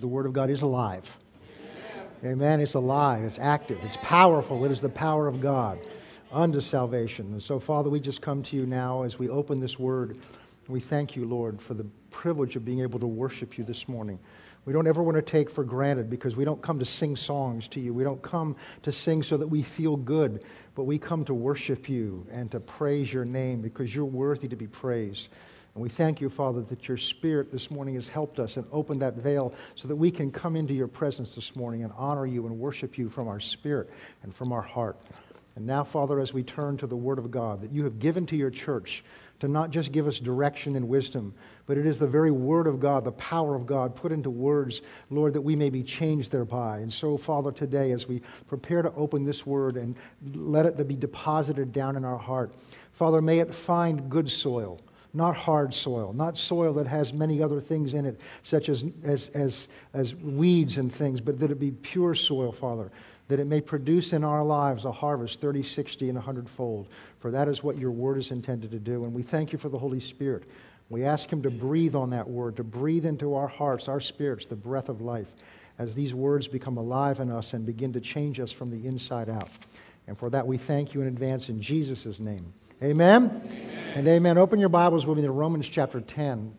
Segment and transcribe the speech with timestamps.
[0.00, 1.16] The Word of God is alive.
[2.22, 2.32] Amen.
[2.32, 2.60] Amen.
[2.60, 4.64] It's alive, it's active, it's powerful.
[4.64, 5.78] It is the power of God
[6.30, 7.26] unto salvation.
[7.32, 10.18] And so, Father, we just come to you now as we open this Word.
[10.68, 14.18] We thank you, Lord, for the privilege of being able to worship you this morning.
[14.64, 17.68] We don't ever want to take for granted because we don't come to sing songs
[17.68, 17.94] to you.
[17.94, 20.42] We don't come to sing so that we feel good,
[20.74, 24.56] but we come to worship you and to praise your name because you're worthy to
[24.56, 25.28] be praised.
[25.76, 29.02] And we thank you, Father, that your Spirit this morning has helped us and opened
[29.02, 32.46] that veil so that we can come into your presence this morning and honor you
[32.46, 33.90] and worship you from our spirit
[34.22, 34.96] and from our heart.
[35.54, 38.24] And now, Father, as we turn to the Word of God that you have given
[38.24, 39.04] to your church,
[39.40, 41.34] to not just give us direction and wisdom,
[41.66, 44.80] but it is the very Word of God, the power of God put into words,
[45.10, 46.78] Lord, that we may be changed thereby.
[46.78, 49.94] And so, Father, today, as we prepare to open this Word and
[50.32, 52.54] let it be deposited down in our heart,
[52.92, 54.80] Father, may it find good soil
[55.16, 59.28] not hard soil, not soil that has many other things in it, such as, as,
[59.28, 62.90] as, as weeds and things, but that it be pure soil, Father,
[63.28, 66.88] that it may produce in our lives a harvest 30, 60, and 100 fold.
[67.18, 69.04] For that is what your word is intended to do.
[69.04, 70.44] And we thank you for the Holy Spirit.
[70.88, 74.44] We ask him to breathe on that word, to breathe into our hearts, our spirits,
[74.44, 75.34] the breath of life,
[75.78, 79.28] as these words become alive in us and begin to change us from the inside
[79.28, 79.48] out.
[80.06, 82.52] And for that, we thank you in advance in Jesus' name.
[82.82, 83.42] Amen?
[83.42, 83.92] amen.
[83.94, 84.36] And amen.
[84.36, 86.52] Open your Bibles with me to Romans chapter 10.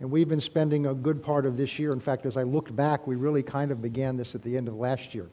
[0.00, 1.94] And we've been spending a good part of this year.
[1.94, 4.68] In fact, as I looked back, we really kind of began this at the end
[4.68, 5.26] of last year.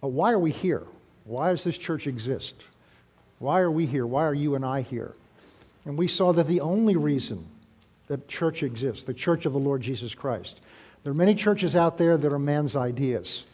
[0.00, 0.84] But why are we here?
[1.24, 2.54] Why does this church exist?
[3.40, 4.06] Why are we here?
[4.06, 5.16] Why are you and I here?
[5.84, 7.44] And we saw that the only reason
[8.06, 10.60] that church exists, the church of the Lord Jesus Christ,
[11.02, 13.44] there are many churches out there that are man's ideas.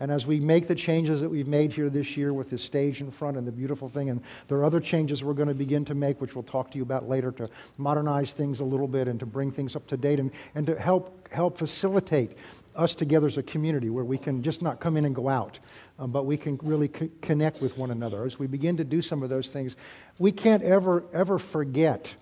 [0.00, 3.02] And as we make the changes that we've made here this year with the stage
[3.02, 5.84] in front and the beautiful thing, and there are other changes we're going to begin
[5.84, 9.08] to make, which we'll talk to you about later, to modernize things a little bit
[9.08, 12.38] and to bring things up to date and, and to help, help facilitate
[12.76, 15.58] us together as a community where we can just not come in and go out,
[15.98, 18.24] um, but we can really co- connect with one another.
[18.24, 19.76] As we begin to do some of those things,
[20.18, 22.14] we can't ever, ever forget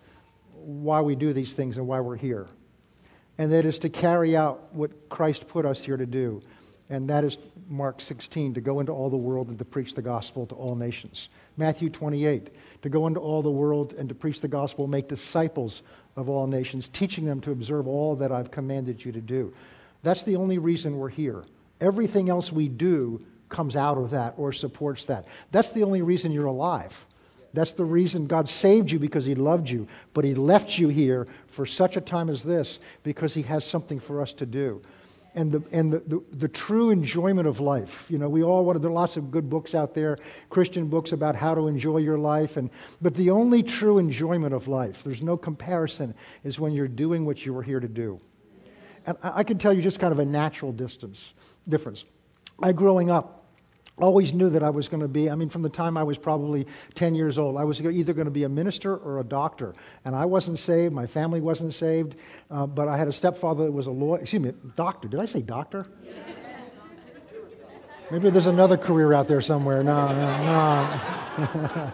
[0.55, 2.49] why we do these things and why we're here.
[3.39, 6.43] And that is to carry out what Christ put us here to do.
[6.91, 7.37] And that is
[7.69, 10.75] Mark 16, to go into all the world and to preach the gospel to all
[10.75, 11.29] nations.
[11.59, 12.49] Matthew 28,
[12.83, 15.83] to go into all the world and to preach the gospel, make disciples
[16.17, 19.53] of all nations, teaching them to observe all that I've commanded you to do.
[20.03, 21.45] That's the only reason we're here.
[21.81, 25.27] Everything else we do comes out of that or supports that.
[25.53, 27.07] That's the only reason you're alive.
[27.55, 31.27] That's the reason God saved you because He loved you, but He left you here
[31.47, 34.83] for such a time as this because He has something for us to do.
[35.39, 38.07] And, the, and the, the, the true enjoyment of life.
[38.11, 40.19] You know, we all want to, there are lots of good books out there,
[40.51, 42.57] Christian books about how to enjoy your life.
[42.57, 46.13] And, but the only true enjoyment of life, there's no comparison,
[46.43, 48.21] is when you're doing what you were here to do.
[49.07, 51.35] And I can tell you just kind of a natural distance
[51.69, 52.05] difference.
[52.61, 53.38] I, growing up,
[54.01, 56.19] always knew that I was going to be, I mean, from the time I was
[56.19, 59.75] probably 10 years old, I was either going to be a minister or a doctor.
[60.05, 62.17] And I wasn't saved, my family wasn't saved,
[62.51, 65.09] uh, but I had a stepfather that was a lawyer, excuse me, doctor.
[65.09, 65.87] Did I say doctor?
[68.11, 69.83] Maybe there's another career out there somewhere.
[69.83, 71.93] No, no, no.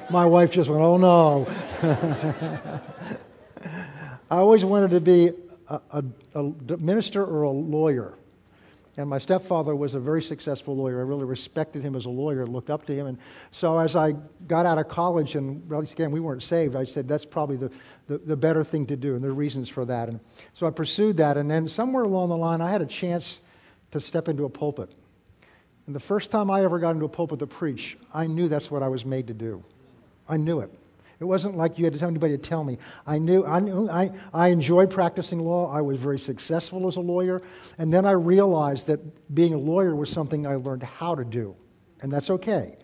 [0.10, 1.48] my wife just went, oh no.
[4.30, 5.32] I always wanted to be
[5.68, 8.14] a, a, a minister or a lawyer.
[8.96, 10.98] And my stepfather was a very successful lawyer.
[10.98, 13.06] I really respected him as a lawyer, looked up to him.
[13.06, 13.18] And
[13.52, 14.14] so as I
[14.48, 17.70] got out of college, and again, we weren't saved, I said, that's probably the,
[18.08, 19.14] the, the, better thing to do.
[19.14, 20.08] And there are reasons for that.
[20.08, 20.18] And
[20.54, 21.36] so I pursued that.
[21.36, 23.38] And then somewhere along the line, I had a chance
[23.92, 24.90] to step into a pulpit.
[25.86, 28.70] And the first time I ever got into a pulpit to preach, I knew that's
[28.70, 29.64] what I was made to do.
[30.28, 30.70] I knew it.
[31.20, 32.78] It wasn't like you had to tell anybody to tell me.
[33.06, 35.70] I knew, I, knew I, I enjoyed practicing law.
[35.70, 37.42] I was very successful as a lawyer.
[37.76, 41.54] And then I realized that being a lawyer was something I learned how to do.
[42.00, 42.78] And that's okay.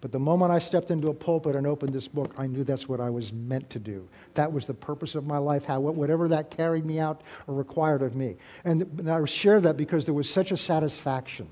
[0.00, 2.88] But the moment I stepped into a pulpit and opened this book, I knew that's
[2.88, 4.08] what I was meant to do.
[4.34, 8.02] That was the purpose of my life, how, whatever that carried me out or required
[8.02, 8.36] of me.
[8.64, 11.46] And I share that because there was such a satisfaction.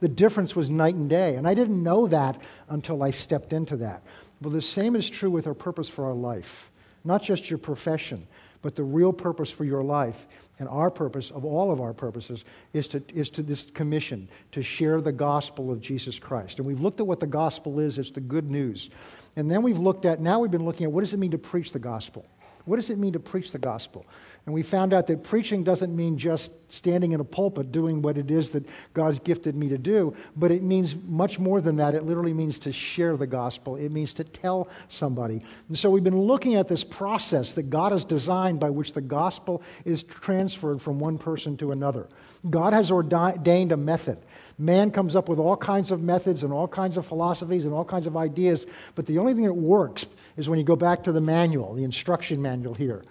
[0.00, 1.36] The difference was night and day.
[1.36, 4.02] And I didn't know that until I stepped into that.
[4.44, 6.70] Well, the same is true with our purpose for our life.
[7.02, 8.26] Not just your profession,
[8.60, 10.26] but the real purpose for your life
[10.58, 12.44] and our purpose of all of our purposes
[12.74, 16.58] is to, is to this commission to share the gospel of Jesus Christ.
[16.58, 18.90] And we've looked at what the gospel is, it's the good news.
[19.36, 21.38] And then we've looked at, now we've been looking at what does it mean to
[21.38, 22.26] preach the gospel?
[22.66, 24.06] What does it mean to preach the gospel?
[24.46, 28.18] And we found out that preaching doesn't mean just standing in a pulpit doing what
[28.18, 31.94] it is that God's gifted me to do, but it means much more than that.
[31.94, 35.40] It literally means to share the gospel, it means to tell somebody.
[35.68, 39.00] And so we've been looking at this process that God has designed by which the
[39.00, 42.06] gospel is transferred from one person to another.
[42.50, 44.18] God has ordained a method.
[44.58, 47.84] Man comes up with all kinds of methods and all kinds of philosophies and all
[47.84, 50.04] kinds of ideas, but the only thing that works
[50.36, 53.02] is when you go back to the manual, the instruction manual here.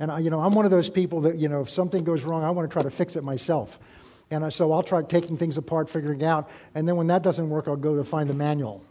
[0.00, 2.24] And I, you know, I'm one of those people that, you know, if something goes
[2.24, 3.78] wrong, I want to try to fix it myself.
[4.30, 7.68] And so I'll try taking things apart, figuring out, and then when that doesn't work,
[7.68, 8.82] I'll go to find the manual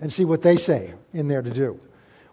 [0.00, 1.78] and see what they say in there to do.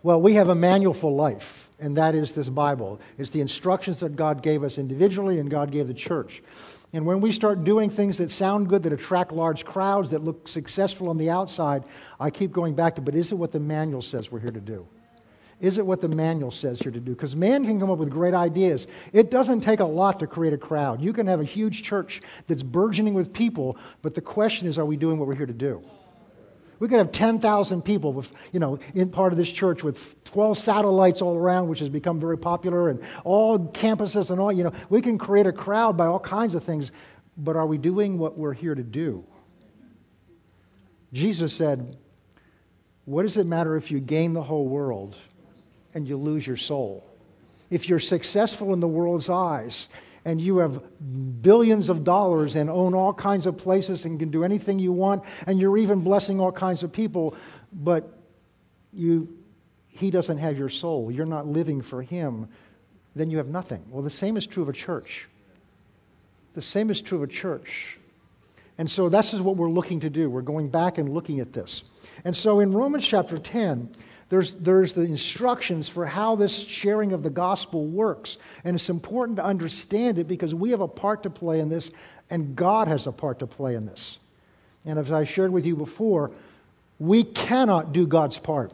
[0.01, 2.99] Well, we have a manual for life, and that is this Bible.
[3.19, 6.41] It's the instructions that God gave us individually and God gave the church.
[6.91, 10.47] And when we start doing things that sound good, that attract large crowds, that look
[10.47, 11.83] successful on the outside,
[12.19, 14.59] I keep going back to, but is it what the manual says we're here to
[14.59, 14.87] do?
[15.61, 17.11] Is it what the manual says here to do?
[17.11, 18.87] Because man can come up with great ideas.
[19.11, 21.01] It doesn't take a lot to create a crowd.
[21.01, 24.85] You can have a huge church that's burgeoning with people, but the question is, are
[24.85, 25.83] we doing what we're here to do?
[26.79, 30.57] We could have 10,000 people with, you know, in part of this church with 12
[30.57, 34.71] satellites all around, which has become very popular, and all campuses and all, you know,
[34.89, 36.93] we can create a crowd by all kinds of things,
[37.35, 39.25] but are we doing what we're here to do?
[41.11, 41.97] Jesus said,
[43.03, 45.17] What does it matter if you gain the whole world
[45.93, 47.05] and you lose your soul.
[47.69, 49.87] If you're successful in the world's eyes
[50.25, 50.81] and you have
[51.41, 55.23] billions of dollars and own all kinds of places and can do anything you want
[55.47, 57.35] and you're even blessing all kinds of people,
[57.71, 58.17] but
[58.91, 59.37] you,
[59.87, 62.47] he doesn't have your soul, you're not living for him,
[63.15, 63.83] then you have nothing.
[63.89, 65.27] Well, the same is true of a church.
[66.53, 67.97] The same is true of a church.
[68.77, 70.29] And so this is what we're looking to do.
[70.29, 71.83] We're going back and looking at this.
[72.23, 73.89] And so in Romans chapter 10,
[74.29, 78.37] there's, there's the instructions for how this sharing of the gospel works.
[78.63, 81.89] And it's important to understand it because we have a part to play in this,
[82.29, 84.19] and God has a part to play in this.
[84.85, 86.31] And as I shared with you before,
[86.99, 88.71] we cannot do God's part.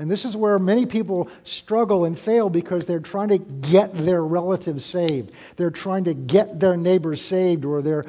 [0.00, 4.22] And this is where many people struggle and fail because they're trying to get their
[4.22, 5.32] relatives saved.
[5.56, 8.04] They're trying to get their neighbors saved or their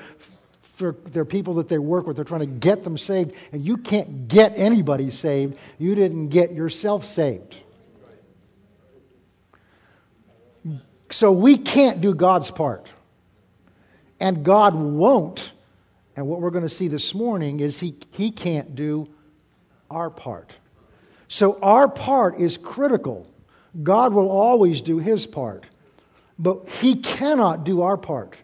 [0.79, 2.15] for their people that they work with.
[2.15, 5.57] They're trying to get them saved, and you can't get anybody saved.
[5.77, 7.57] You didn't get yourself saved.
[11.11, 12.87] So we can't do God's part.
[14.21, 15.51] And God won't.
[16.15, 19.09] And what we're going to see this morning is He, he can't do
[19.91, 20.55] our part.
[21.27, 23.27] So our part is critical.
[23.83, 25.65] God will always do His part.
[26.37, 28.37] But He cannot do our part.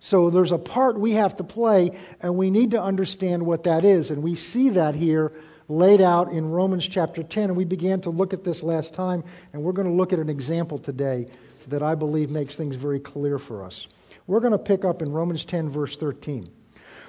[0.00, 3.84] So there's a part we have to play, and we need to understand what that
[3.84, 4.10] is.
[4.10, 5.32] And we see that here
[5.68, 7.50] laid out in Romans chapter 10.
[7.50, 10.18] And we began to look at this last time, and we're going to look at
[10.18, 11.26] an example today
[11.68, 13.86] that I believe makes things very clear for us.
[14.26, 16.50] We're going to pick up in Romans 10, verse 13.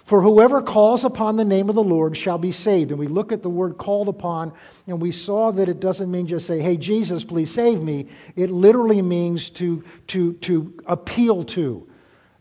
[0.03, 2.91] For whoever calls upon the name of the Lord shall be saved.
[2.91, 4.51] And we look at the word called upon,
[4.87, 8.07] and we saw that it doesn't mean just say, Hey, Jesus, please save me.
[8.35, 11.87] It literally means to, to, to appeal to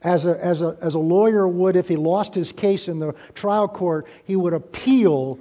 [0.03, 3.15] as a, as, a, as a lawyer would if he lost his case in the
[3.35, 5.39] trial court, he would appeal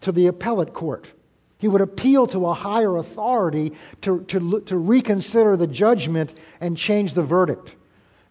[0.00, 1.12] to the appellate court.
[1.58, 3.72] He would appeal to a higher authority
[4.02, 7.74] to, to, to reconsider the judgment and change the verdict.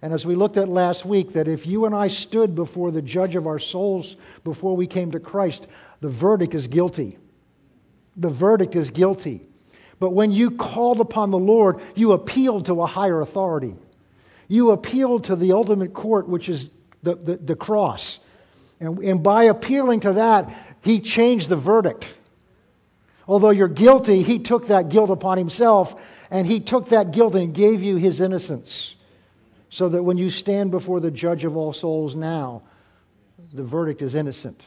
[0.02, 3.02] And as we looked at last week, that if you and I stood before the
[3.02, 5.68] judge of our souls before we came to Christ,
[6.02, 7.18] the verdict is guilty.
[8.16, 9.42] The verdict is guilty.
[10.00, 13.76] But when you called upon the Lord, you appealed to a higher authority.
[14.48, 16.70] You appeal to the ultimate court, which is
[17.04, 18.20] the, the, the cross.
[18.80, 20.50] And, and by appealing to that,
[20.82, 22.14] he changed the verdict.
[23.28, 26.00] Although you're guilty, he took that guilt upon himself,
[26.32, 28.96] and he took that guilt and gave you his innocence.
[29.70, 32.64] So that when you stand before the judge of all souls now,
[33.54, 34.66] the verdict is innocent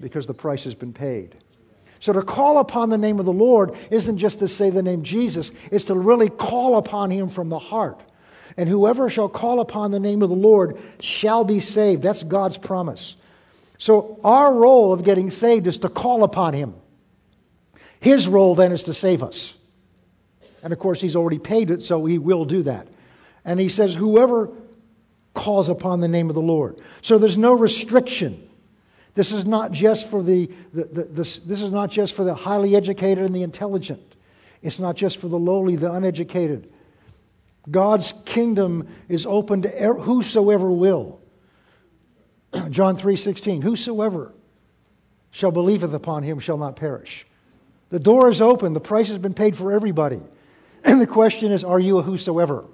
[0.00, 1.36] because the price has been paid.
[2.00, 5.04] So to call upon the name of the Lord isn't just to say the name
[5.04, 8.00] Jesus, it's to really call upon him from the heart.
[8.56, 12.02] And whoever shall call upon the name of the Lord shall be saved.
[12.02, 13.16] That's God's promise.
[13.78, 16.74] So our role of getting saved is to call upon Him.
[18.00, 19.54] His role then is to save us.
[20.62, 22.86] And of course, He's already paid it, so He will do that.
[23.44, 24.50] And He says, whoever
[25.34, 26.78] calls upon the name of the Lord.
[27.02, 28.48] So there's no restriction.
[29.14, 32.34] This is not just for the, the, the this, this is not just for the
[32.34, 34.14] highly educated and the intelligent.
[34.62, 36.72] It's not just for the lowly, the uneducated.
[37.70, 41.20] God's kingdom is open to whosoever will.
[42.70, 44.32] John 3:16 Whosoever
[45.30, 47.26] shall believeth upon him shall not perish.
[47.90, 50.20] The door is open, the price has been paid for everybody.
[50.86, 52.66] And the question is are you a whosoever?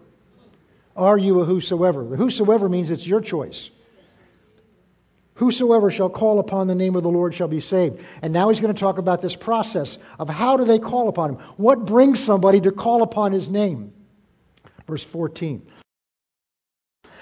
[0.96, 2.04] Are you a whosoever?
[2.04, 3.70] The whosoever means it's your choice.
[5.34, 8.04] Whosoever shall call upon the name of the Lord shall be saved.
[8.20, 11.30] And now he's going to talk about this process of how do they call upon
[11.30, 11.38] him?
[11.56, 13.92] What brings somebody to call upon his name?
[14.90, 15.66] Verse 14.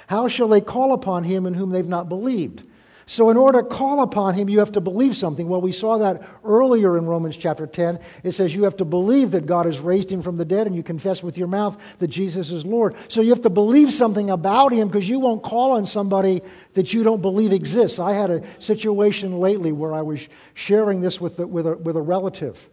[0.06, 2.66] How shall they call upon him in whom they've not believed?
[3.04, 5.48] So, in order to call upon him, you have to believe something.
[5.48, 7.98] Well, we saw that earlier in Romans chapter 10.
[8.22, 10.76] It says you have to believe that God has raised him from the dead and
[10.76, 12.94] you confess with your mouth that Jesus is Lord.
[13.08, 16.42] So, you have to believe something about him because you won't call on somebody
[16.75, 17.98] that you don't believe exists.
[17.98, 21.96] I had a situation lately where I was sharing this with, the, with, a, with
[21.96, 22.68] a relative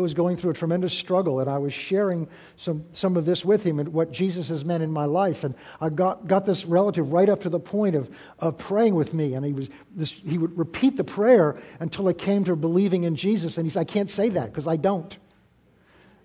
[0.00, 2.26] who was going through a tremendous struggle, and I was sharing
[2.56, 5.44] some, some of this with him and what Jesus has meant in my life.
[5.44, 9.12] And I got, got this relative right up to the point of, of praying with
[9.12, 13.04] me, and he, was this, he would repeat the prayer until it came to believing
[13.04, 13.58] in Jesus.
[13.58, 15.18] And he said, I can't say that because I don't.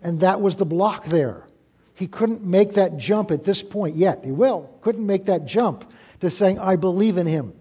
[0.02, 1.46] And that was the block there.
[1.94, 4.24] He couldn't make that jump at this point yet.
[4.24, 4.70] He will.
[4.80, 5.92] Couldn't make that jump
[6.22, 7.54] to saying, I believe in him.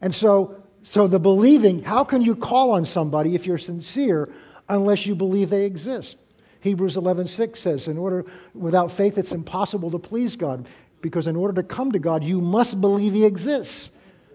[0.00, 4.32] And so, so the believing, how can you call on somebody if you're sincere
[4.68, 6.16] unless you believe they exist.
[6.60, 10.68] Hebrews 11:6 says, "In order without faith it's impossible to please God,
[11.00, 13.90] because in order to come to God you must believe he exists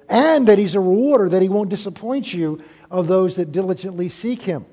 [0.09, 2.59] and that he's a rewarder that he won't disappoint you
[2.89, 4.65] of those that diligently seek him."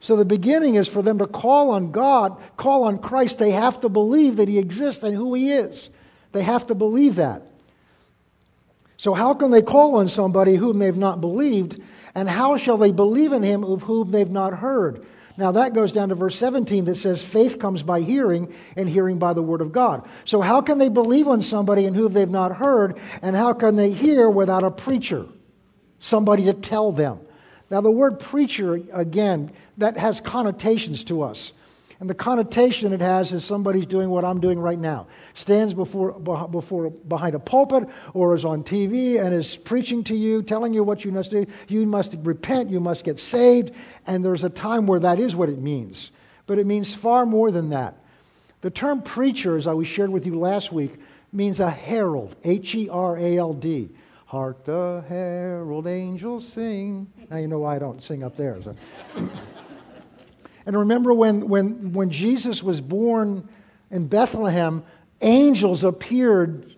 [0.00, 3.80] So the beginning is for them to call on God, call on Christ, they have
[3.82, 5.90] to believe that he exists and who he is.
[6.32, 7.42] They have to believe that.
[8.96, 11.80] So how can they call on somebody whom they've not believed
[12.14, 15.04] and how shall they believe in him of whom they've not heard?
[15.36, 19.18] Now that goes down to verse 17 that says, faith comes by hearing, and hearing
[19.18, 20.06] by the word of God.
[20.24, 22.98] So how can they believe on somebody in whom they've not heard?
[23.22, 25.26] And how can they hear without a preacher?
[25.98, 27.20] Somebody to tell them.
[27.70, 31.52] Now the word preacher, again, that has connotations to us.
[32.00, 35.06] And the connotation it has is somebody's doing what I'm doing right now.
[35.34, 40.42] Stands before, before, behind a pulpit or is on TV and is preaching to you,
[40.42, 41.46] telling you what you must do.
[41.68, 43.72] You must repent, you must get saved.
[44.06, 46.10] And there's a time where that is what it means.
[46.46, 47.96] But it means far more than that.
[48.62, 50.98] The term preacher, as I was shared with you last week,
[51.32, 53.90] means a herald, H E R A L D.
[54.24, 57.08] Hark the herald angels sing.
[57.30, 58.58] Now you know why I don't sing up there.
[58.62, 58.74] So.
[60.66, 63.48] And remember when, when, when Jesus was born
[63.90, 64.84] in Bethlehem,
[65.20, 66.74] angels appeared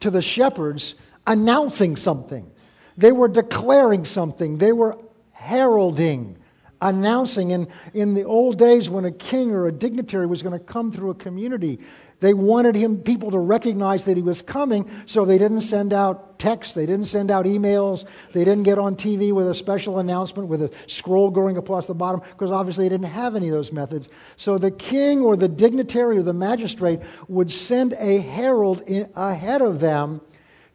[0.00, 0.94] to the shepherds
[1.26, 2.50] announcing something.
[2.96, 4.58] They were declaring something.
[4.58, 4.98] They were
[5.32, 6.36] heralding,
[6.80, 7.52] announcing.
[7.52, 10.92] And in the old days, when a king or a dignitary was going to come
[10.92, 11.80] through a community,
[12.22, 16.38] they wanted him, people to recognize that he was coming, so they didn't send out
[16.38, 20.48] texts, they didn't send out emails, they didn't get on TV with a special announcement
[20.48, 23.72] with a scroll going across the bottom, because obviously they didn't have any of those
[23.72, 24.08] methods.
[24.36, 29.60] So the king or the dignitary or the magistrate would send a herald in, ahead
[29.60, 30.20] of them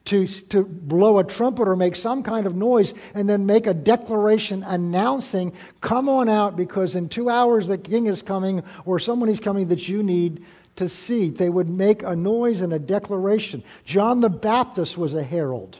[0.08, 3.74] to, to blow a trumpet or make some kind of noise and then make a
[3.74, 9.30] declaration announcing, Come on out because in two hours the king is coming or someone
[9.30, 10.46] is coming that you need
[10.78, 11.30] to see.
[11.30, 13.64] They would make a noise and a declaration.
[13.84, 15.80] John the Baptist was a herald.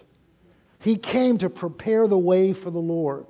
[0.80, 3.26] He came to prepare the way for the Lord.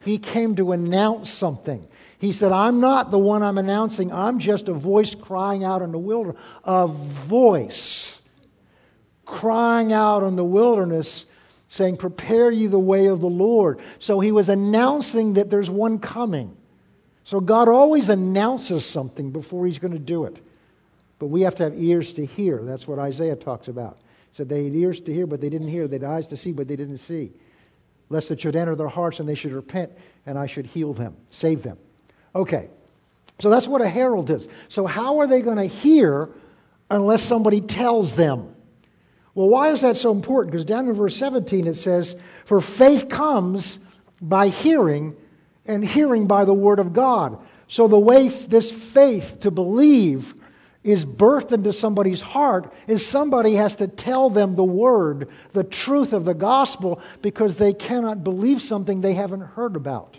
[0.00, 1.86] He came to announce something.
[2.18, 4.12] He said, I'm not the one I'm announcing.
[4.12, 6.40] I'm just a voice crying out in the wilderness.
[6.64, 8.20] A voice
[9.24, 11.26] crying out in the wilderness
[11.68, 13.80] saying, Prepare ye the way of the Lord.
[13.98, 16.56] So he was announcing that there's one coming.
[17.24, 20.38] So God always announces something before he's going to do it.
[21.18, 22.62] But we have to have ears to hear.
[22.62, 23.98] That's what Isaiah talks about.
[24.30, 25.88] He said they had ears to hear, but they didn't hear.
[25.88, 27.32] They had eyes to see, but they didn't see.
[28.08, 29.92] Lest it should enter their hearts and they should repent,
[30.26, 31.78] and I should heal them, save them.
[32.34, 32.68] Okay,
[33.38, 34.46] so that's what a herald is.
[34.68, 36.28] So, how are they going to hear
[36.90, 38.54] unless somebody tells them?
[39.34, 40.52] Well, why is that so important?
[40.52, 43.78] Because down in verse 17 it says, For faith comes
[44.20, 45.16] by hearing,
[45.66, 47.38] and hearing by the word of God.
[47.68, 50.34] So, the way this faith to believe
[50.86, 56.12] is birthed into somebody's heart is somebody has to tell them the word, the truth
[56.12, 60.16] of the gospel, because they cannot believe something they haven't heard about.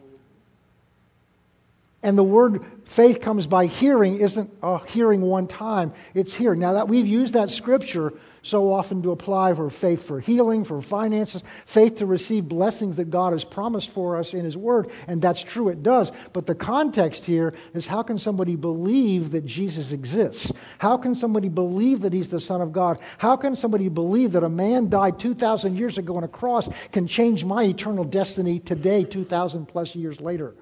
[2.04, 6.60] And the word faith comes by hearing isn't uh, hearing one time, it's hearing.
[6.60, 8.14] Now that we've used that scripture
[8.48, 13.10] so often to apply for faith for healing, for finances, faith to receive blessings that
[13.10, 14.89] God has promised for us in His Word.
[15.08, 16.12] And that's true, it does.
[16.34, 20.51] But the context here is how can somebody believe that Jesus exists?
[20.80, 23.00] How can somebody believe that He's the Son of God?
[23.18, 27.08] How can somebody believe that a man died 2,000 years ago on a cross can
[27.08, 30.56] change my eternal destiny today, 2,000 plus years later?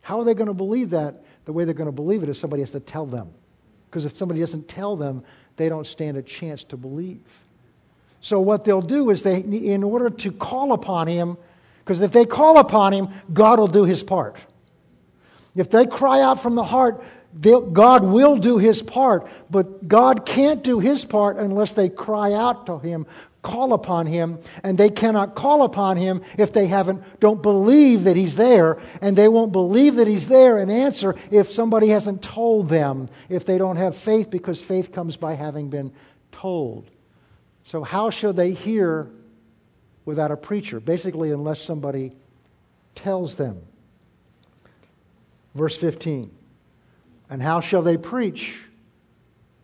[0.00, 1.24] How are they going to believe that?
[1.44, 3.32] The way they're going to believe it is somebody has to tell them.
[3.88, 5.22] Because if somebody doesn't tell them,
[5.56, 7.20] they don't stand a chance to believe.
[8.20, 11.36] So, what they'll do is they, in order to call upon him,
[11.84, 14.36] because if they call upon him, God will do his part.
[15.54, 17.04] If they cry out from the heart,
[17.40, 22.66] God will do his part, but God can't do his part unless they cry out
[22.66, 23.06] to him,
[23.44, 28.16] call upon him, and they cannot call upon him if they haven't don't believe that
[28.16, 32.68] he's there, and they won't believe that he's there and answer if somebody hasn't told
[32.68, 35.92] them, if they don't have faith because faith comes by having been
[36.32, 36.90] told.
[37.64, 39.08] So how shall they hear
[40.04, 40.80] without a preacher?
[40.80, 42.12] Basically unless somebody
[42.94, 43.62] tells them.
[45.54, 46.30] Verse 15.
[47.30, 48.58] And how shall they preach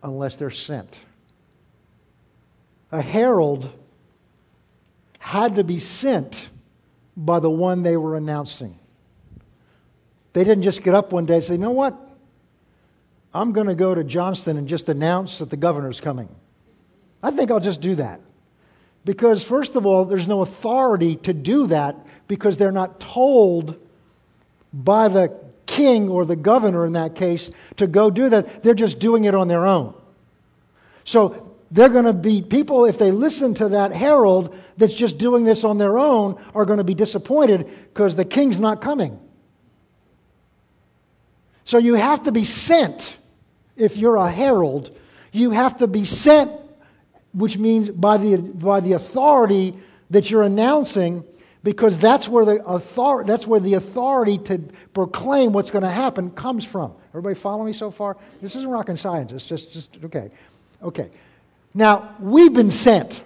[0.02, 0.94] unless they're sent?
[2.92, 3.70] A herald
[5.18, 6.48] had to be sent
[7.16, 8.78] by the one they were announcing.
[10.32, 11.96] They didn't just get up one day and say, you know what?
[13.32, 16.28] I'm going to go to Johnston and just announce that the governor's coming.
[17.22, 18.20] I think I'll just do that.
[19.04, 21.96] Because, first of all, there's no authority to do that
[22.28, 23.76] because they're not told
[24.72, 25.32] by the
[25.66, 28.62] king or the governor in that case to go do that.
[28.62, 29.94] They're just doing it on their own.
[31.04, 35.44] So they're going to be people, if they listen to that herald that's just doing
[35.44, 39.18] this on their own, are going to be disappointed because the king's not coming.
[41.64, 43.16] So you have to be sent
[43.76, 44.98] if you're a herald.
[45.30, 46.50] You have to be sent,
[47.32, 49.78] which means by the, by the authority
[50.10, 51.24] that you're announcing
[51.62, 54.58] because that's where the authority, that's where the authority to
[54.92, 56.94] proclaim what's going to happen comes from.
[57.10, 58.16] Everybody follow me so far?
[58.40, 59.30] This isn't rocket science.
[59.30, 60.30] It's just, just okay.
[60.82, 61.10] Okay.
[61.74, 63.22] Now, we've been sent.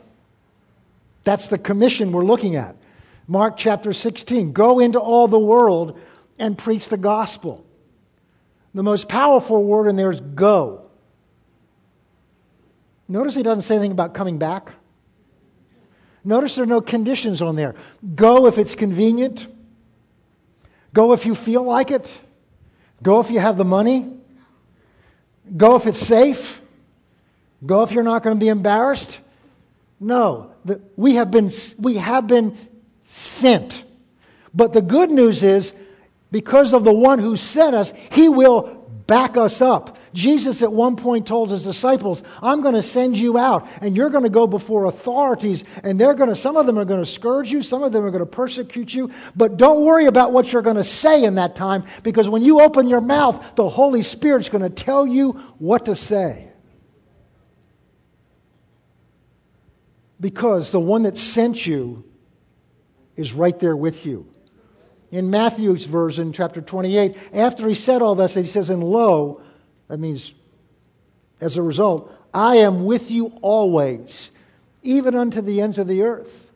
[1.24, 2.76] That's the commission we're looking at.
[3.26, 4.52] Mark chapter 16.
[4.52, 5.98] Go into all the world
[6.38, 7.64] and preach the gospel.
[8.74, 10.90] The most powerful word in there is go.
[13.08, 14.72] Notice he doesn't say anything about coming back.
[16.24, 17.74] Notice there are no conditions on there.
[18.14, 19.46] Go if it's convenient.
[20.92, 22.20] Go if you feel like it.
[23.02, 24.10] Go if you have the money.
[25.56, 26.62] Go if it's safe.
[27.64, 29.20] Go if you're not going to be embarrassed.
[30.00, 32.56] No, the, we, have been, we have been
[33.02, 33.84] sent.
[34.52, 35.72] But the good news is,
[36.30, 39.98] because of the one who sent us, he will back us up.
[40.12, 44.10] Jesus at one point told his disciples, I'm going to send you out, and you're
[44.10, 47.06] going to go before authorities, and they're going to, some of them are going to
[47.06, 50.52] scourge you, some of them are going to persecute you, but don't worry about what
[50.52, 54.02] you're going to say in that time, because when you open your mouth, the Holy
[54.02, 56.50] Spirit's going to tell you what to say.
[60.24, 62.02] Because the one that sent you
[63.14, 64.26] is right there with you.
[65.10, 69.42] In Matthew's version, chapter 28, after he said all this, he says, And lo,
[69.88, 70.32] that means,
[71.42, 74.30] as a result, I am with you always,
[74.82, 76.50] even unto the ends of the earth.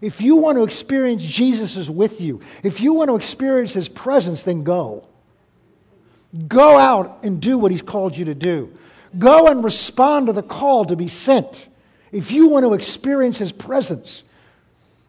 [0.00, 3.88] If you want to experience Jesus is with you, if you want to experience his
[3.88, 5.08] presence, then go.
[6.46, 8.72] Go out and do what he's called you to do.
[9.18, 11.66] Go and respond to the call to be sent.
[12.12, 14.22] If you want to experience his presence,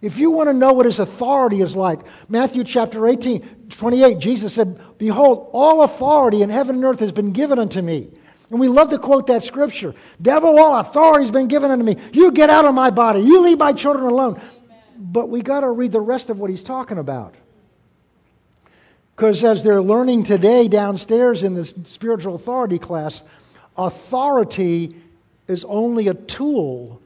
[0.01, 4.53] if you want to know what his authority is like, Matthew chapter 18, 28, Jesus
[4.53, 8.09] said, Behold, all authority in heaven and earth has been given unto me.
[8.49, 9.95] And we love to quote that scripture.
[10.21, 11.97] Devil, all authority has been given unto me.
[12.11, 13.21] You get out of my body.
[13.21, 14.41] You leave my children alone.
[14.97, 17.35] But we got to read the rest of what he's talking about.
[19.15, 23.21] Because as they're learning today downstairs in this spiritual authority class,
[23.77, 24.97] authority
[25.47, 27.01] is only a tool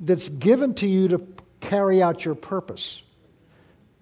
[0.00, 1.26] that's given to you to
[1.60, 3.02] carry out your purpose.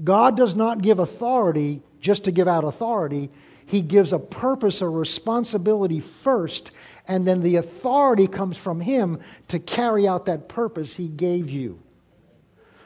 [0.05, 3.31] God does not give authority just to give out authority.
[3.67, 6.71] He gives a purpose, a responsibility first,
[7.09, 11.81] and then the authority comes from Him to carry out that purpose He gave you.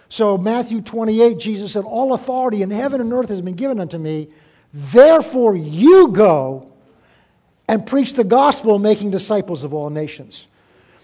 [0.08, 3.98] So, Matthew 28, Jesus said, All authority in heaven and earth has been given unto
[3.98, 4.28] me.
[4.72, 6.69] Therefore, you go
[7.70, 10.48] and preach the gospel, making disciples of all nations.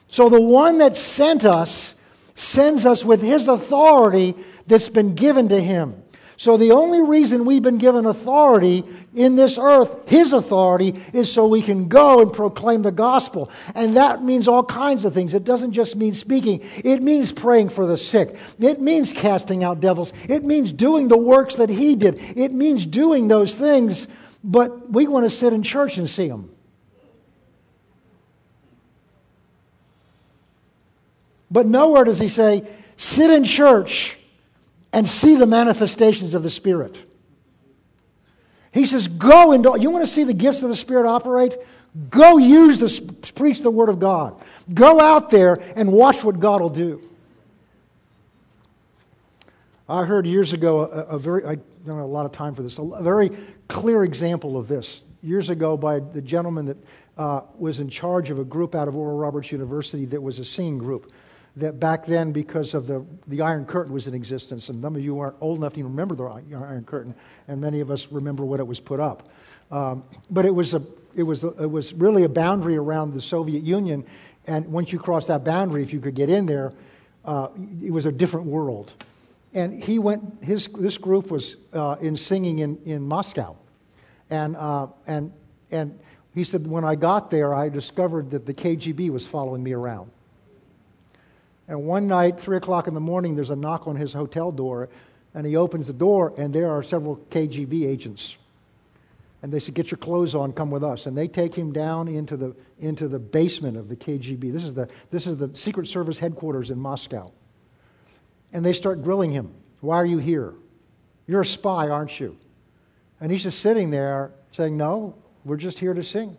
[0.08, 1.94] So, the one that sent us
[2.34, 4.34] sends us with his authority
[4.66, 6.02] that's been given to him.
[6.38, 11.46] So the only reason we've been given authority in this earth, his authority, is so
[11.46, 13.50] we can go and proclaim the gospel.
[13.74, 15.32] And that means all kinds of things.
[15.32, 19.80] It doesn't just mean speaking, it means praying for the sick, it means casting out
[19.80, 24.06] devils, it means doing the works that he did, it means doing those things,
[24.44, 26.50] but we want to sit in church and see them.
[31.50, 34.18] But nowhere does he say, sit in church
[34.92, 37.02] and see the manifestations of the Spirit.
[38.72, 41.56] He says, go do, you want to see the gifts of the Spirit operate?
[42.10, 44.42] Go use this, preach the word of God.
[44.74, 47.08] Go out there and watch what God will do.
[49.88, 52.62] I heard years ago a, a very, I don't have a lot of time for
[52.62, 53.30] this, a very
[53.68, 55.04] clear example of this.
[55.22, 56.76] Years ago, by the gentleman that
[57.16, 60.44] uh, was in charge of a group out of Oral Roberts University that was a
[60.44, 61.12] singing group.
[61.56, 65.02] That back then, because of the, the Iron Curtain was in existence, and some of
[65.02, 67.14] you aren't old enough to even remember the Iron Curtain,
[67.48, 69.28] and many of us remember when it was put up.
[69.70, 70.82] Um, but it was, a,
[71.14, 74.04] it, was a, it was really a boundary around the Soviet Union,
[74.46, 76.72] and once you crossed that boundary, if you could get in there,
[77.24, 77.48] uh,
[77.82, 78.92] it was a different world.
[79.54, 83.56] And he went, his, this group was uh, in singing in, in Moscow.
[84.30, 85.32] And, uh, and,
[85.70, 85.98] and
[86.34, 90.10] he said, When I got there, I discovered that the KGB was following me around.
[91.68, 94.88] And one night, 3 o'clock in the morning, there's a knock on his hotel door,
[95.34, 98.36] and he opens the door, and there are several KGB agents.
[99.42, 101.06] And they said, Get your clothes on, come with us.
[101.06, 104.52] And they take him down into the, into the basement of the KGB.
[104.52, 107.30] This is the, this is the Secret Service headquarters in Moscow.
[108.52, 109.52] And they start grilling him.
[109.80, 110.54] Why are you here?
[111.26, 112.36] You're a spy, aren't you?
[113.20, 116.36] And he's just sitting there saying, No, we're just here to sing.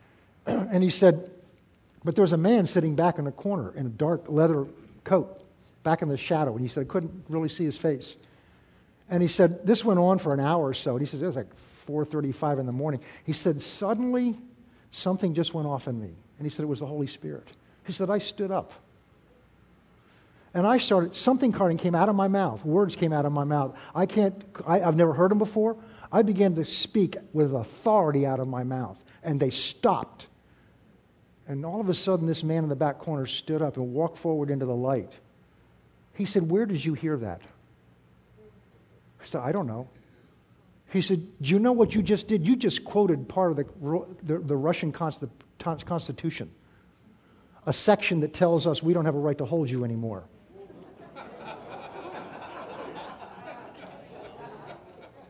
[0.46, 1.30] and he said,
[2.04, 4.66] But there was a man sitting back in a corner in a dark leather
[5.04, 5.42] coat,
[5.82, 6.52] back in the shadow.
[6.52, 8.16] And he said, I couldn't really see his face.
[9.10, 10.92] And he said, This went on for an hour or so.
[10.92, 11.52] And he says, It was like
[11.86, 13.00] 4.35 in the morning.
[13.24, 14.36] He said, Suddenly,
[14.92, 16.10] something just went off in me.
[16.38, 17.48] And he said, It was the Holy Spirit.
[17.84, 18.72] He said, I stood up.
[20.52, 22.64] And I started, something came out of my mouth.
[22.64, 23.76] Words came out of my mouth.
[23.94, 24.34] I can't,
[24.66, 25.76] I, I've never heard them before.
[26.10, 30.26] I began to speak with authority out of my mouth, and they stopped.
[31.48, 34.18] And all of a sudden, this man in the back corner stood up and walked
[34.18, 35.12] forward into the light.
[36.14, 37.40] He said, Where did you hear that?
[39.20, 39.88] I said, I don't know.
[40.90, 42.46] He said, Do you know what you just did?
[42.46, 46.50] You just quoted part of the, the, the Russian Constitution,
[47.66, 50.24] a section that tells us we don't have a right to hold you anymore.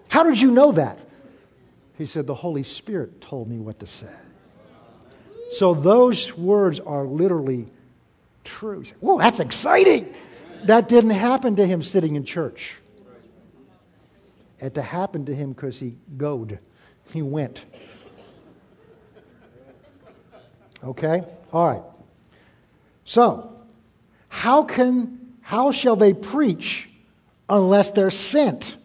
[0.08, 0.98] How did you know that?
[1.96, 4.08] He said, The Holy Spirit told me what to say.
[5.50, 7.66] So those words are literally
[8.44, 8.84] true.
[9.00, 10.14] Whoa, that's exciting.
[10.64, 12.78] That didn't happen to him sitting in church.
[14.58, 16.58] It happened to happen to him because he goed.
[17.12, 17.64] He went.
[20.84, 21.24] Okay?
[21.52, 21.82] All right.
[23.04, 23.56] So,
[24.28, 26.88] how can how shall they preach
[27.48, 28.76] unless they're sent?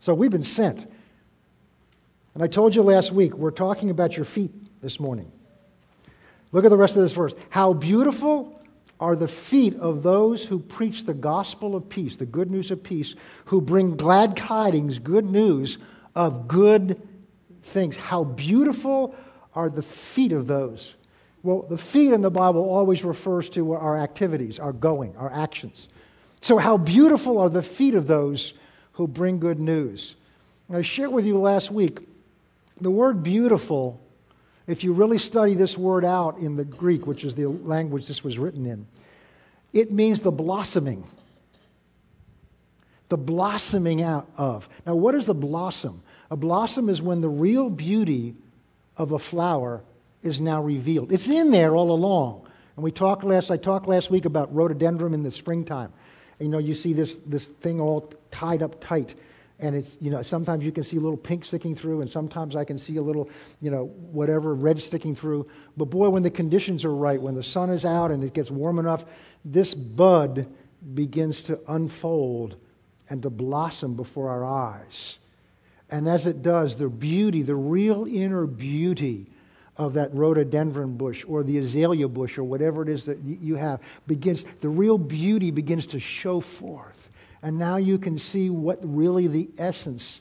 [0.00, 0.84] So we've been sent.
[2.34, 4.50] And I told you last week, we're talking about your feet
[4.80, 5.30] this morning.
[6.52, 7.34] Look at the rest of this verse.
[7.50, 8.60] How beautiful
[9.00, 12.82] are the feet of those who preach the gospel of peace, the good news of
[12.82, 13.14] peace,
[13.46, 15.78] who bring glad tidings, good news
[16.14, 17.00] of good
[17.62, 17.96] things.
[17.96, 19.14] How beautiful
[19.54, 20.94] are the feet of those.
[21.42, 25.88] Well, the feet in the Bible always refers to our activities, our going, our actions.
[26.40, 28.54] So, how beautiful are the feet of those
[28.92, 30.16] who bring good news.
[30.68, 32.00] I shared with you last week
[32.80, 34.00] the word beautiful,
[34.68, 38.22] if you really study this word out in the Greek, which is the language this
[38.22, 38.86] was written in,
[39.72, 41.04] it means the blossoming.
[43.08, 44.68] The blossoming out of.
[44.86, 46.02] Now, what is a blossom?
[46.30, 48.34] A blossom is when the real beauty
[48.98, 49.82] of a flower
[50.22, 51.12] is now revealed.
[51.12, 52.46] It's in there all along.
[52.76, 55.92] And we talked last, I talked last week about rhododendron in the springtime.
[56.38, 59.14] You know, you see this, this thing all tied up tight.
[59.60, 62.54] And it's, you know, sometimes you can see a little pink sticking through, and sometimes
[62.54, 63.28] I can see a little,
[63.60, 65.48] you know, whatever, red sticking through.
[65.76, 68.50] But boy, when the conditions are right, when the sun is out and it gets
[68.50, 69.04] warm enough,
[69.44, 70.46] this bud
[70.94, 72.56] begins to unfold
[73.10, 75.18] and to blossom before our eyes.
[75.90, 79.26] And as it does, the beauty, the real inner beauty
[79.76, 83.80] of that rhododendron bush or the azalea bush or whatever it is that you have
[84.06, 86.97] begins, the real beauty begins to show forth.
[87.42, 90.20] And now you can see what really the essence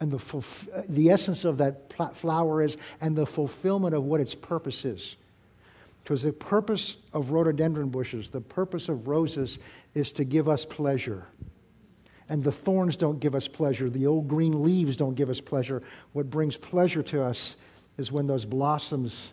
[0.00, 0.44] and the,
[0.88, 5.16] the essence of that flower is and the fulfillment of what its purpose is.
[6.02, 9.58] Because the purpose of rhododendron bushes, the purpose of roses
[9.94, 11.26] is to give us pleasure.
[12.28, 13.88] And the thorns don't give us pleasure.
[13.88, 15.82] The old green leaves don't give us pleasure.
[16.12, 17.56] What brings pleasure to us
[17.98, 19.32] is when those blossoms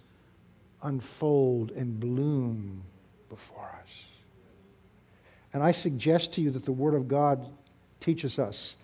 [0.81, 2.83] unfold and bloom
[3.29, 3.82] before us.
[5.53, 7.45] And I suggest to you that the Word of God
[7.99, 8.75] teaches us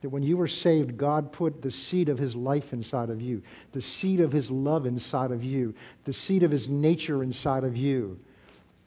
[0.00, 3.42] that when you were saved, God put the seed of His life inside of you,
[3.72, 7.76] the seed of His love inside of you, the seed of His nature inside of
[7.76, 8.18] you.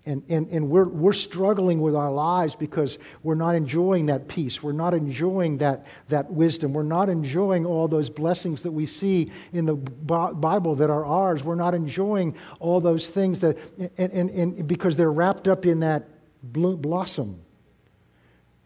[0.08, 4.63] and, and, and we're, we're struggling with our lives because we're not enjoying that peace.
[4.63, 6.71] We're not enjoying that, that wisdom.
[6.71, 11.43] We're not enjoying all those blessings that we see in the Bible that are ours.
[11.43, 13.58] We're not enjoying all those things that,
[13.97, 16.08] and, and, and because they're wrapped up in that
[16.43, 17.41] blossom.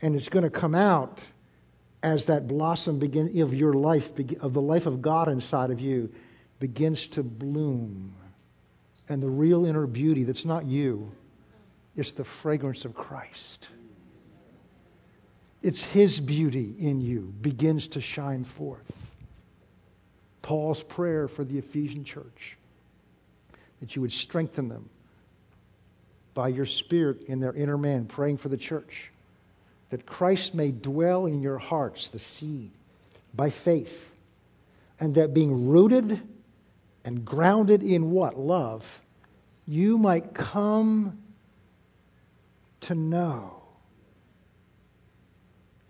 [0.01, 1.21] And it's going to come out
[2.03, 6.11] as that blossom begin, of your life, of the life of God inside of you,
[6.59, 8.13] begins to bloom.
[9.09, 11.11] And the real inner beauty that's not you
[11.95, 13.69] it's the fragrance of Christ.
[15.61, 18.91] It's His beauty in you begins to shine forth.
[20.41, 22.57] Paul's prayer for the Ephesian church
[23.79, 24.89] that you would strengthen them
[26.33, 29.11] by your Spirit in their inner man, praying for the church,
[29.89, 32.71] that Christ may dwell in your hearts, the seed,
[33.33, 34.11] by faith,
[34.99, 36.21] and that being rooted
[37.03, 38.37] and grounded in what?
[38.37, 39.01] Love,
[39.67, 41.17] you might come
[42.81, 43.61] to know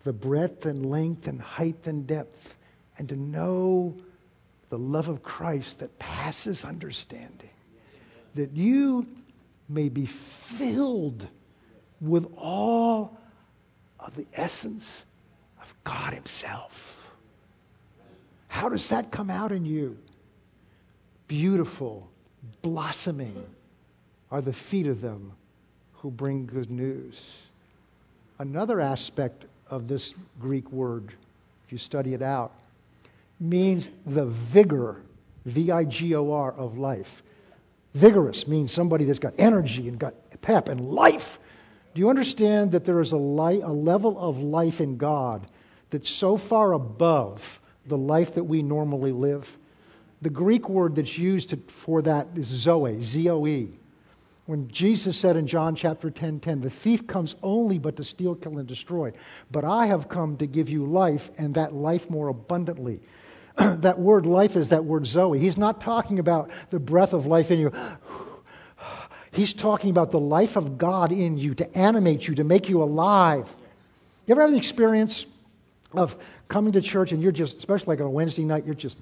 [0.04, 2.58] the breadth and length and height and depth,
[2.98, 3.96] and to know
[4.70, 7.50] the love of Christ that passes understanding,
[8.36, 9.06] that you
[9.72, 11.28] may be filled
[12.00, 13.18] with all
[14.00, 15.06] of the essence
[15.62, 17.12] of God Himself.
[18.48, 19.98] How does that come out in you?
[21.28, 22.10] Beautiful,
[22.62, 23.46] blossoming
[24.30, 25.32] are the feet of them
[25.94, 27.42] who bring good news.
[28.40, 31.14] Another aspect of this Greek word,
[31.66, 32.52] if you study it out,
[33.40, 35.02] means the vigor,
[35.46, 37.24] V I G O R, of life.
[37.94, 41.40] Vigorous means somebody that's got energy and got pep and life.
[41.94, 45.46] Do you understand that there is a, a level of life in God
[45.90, 49.58] that's so far above the life that we normally live?
[50.22, 53.78] The Greek word that's used to, for that is zoe, Z O E.
[54.46, 58.36] When Jesus said in John chapter 10 10, the thief comes only but to steal,
[58.36, 59.12] kill, and destroy.
[59.52, 63.00] But I have come to give you life, and that life more abundantly.
[63.82, 65.40] that word life is that word Zoe.
[65.40, 67.72] He's not talking about the breath of life in you.
[69.34, 72.84] He's talking about the life of God in you to animate you, to make you
[72.84, 73.54] alive.
[74.26, 75.26] You ever have the experience
[75.94, 78.98] of coming to church and you're just, especially like on a Wednesday night, you're just,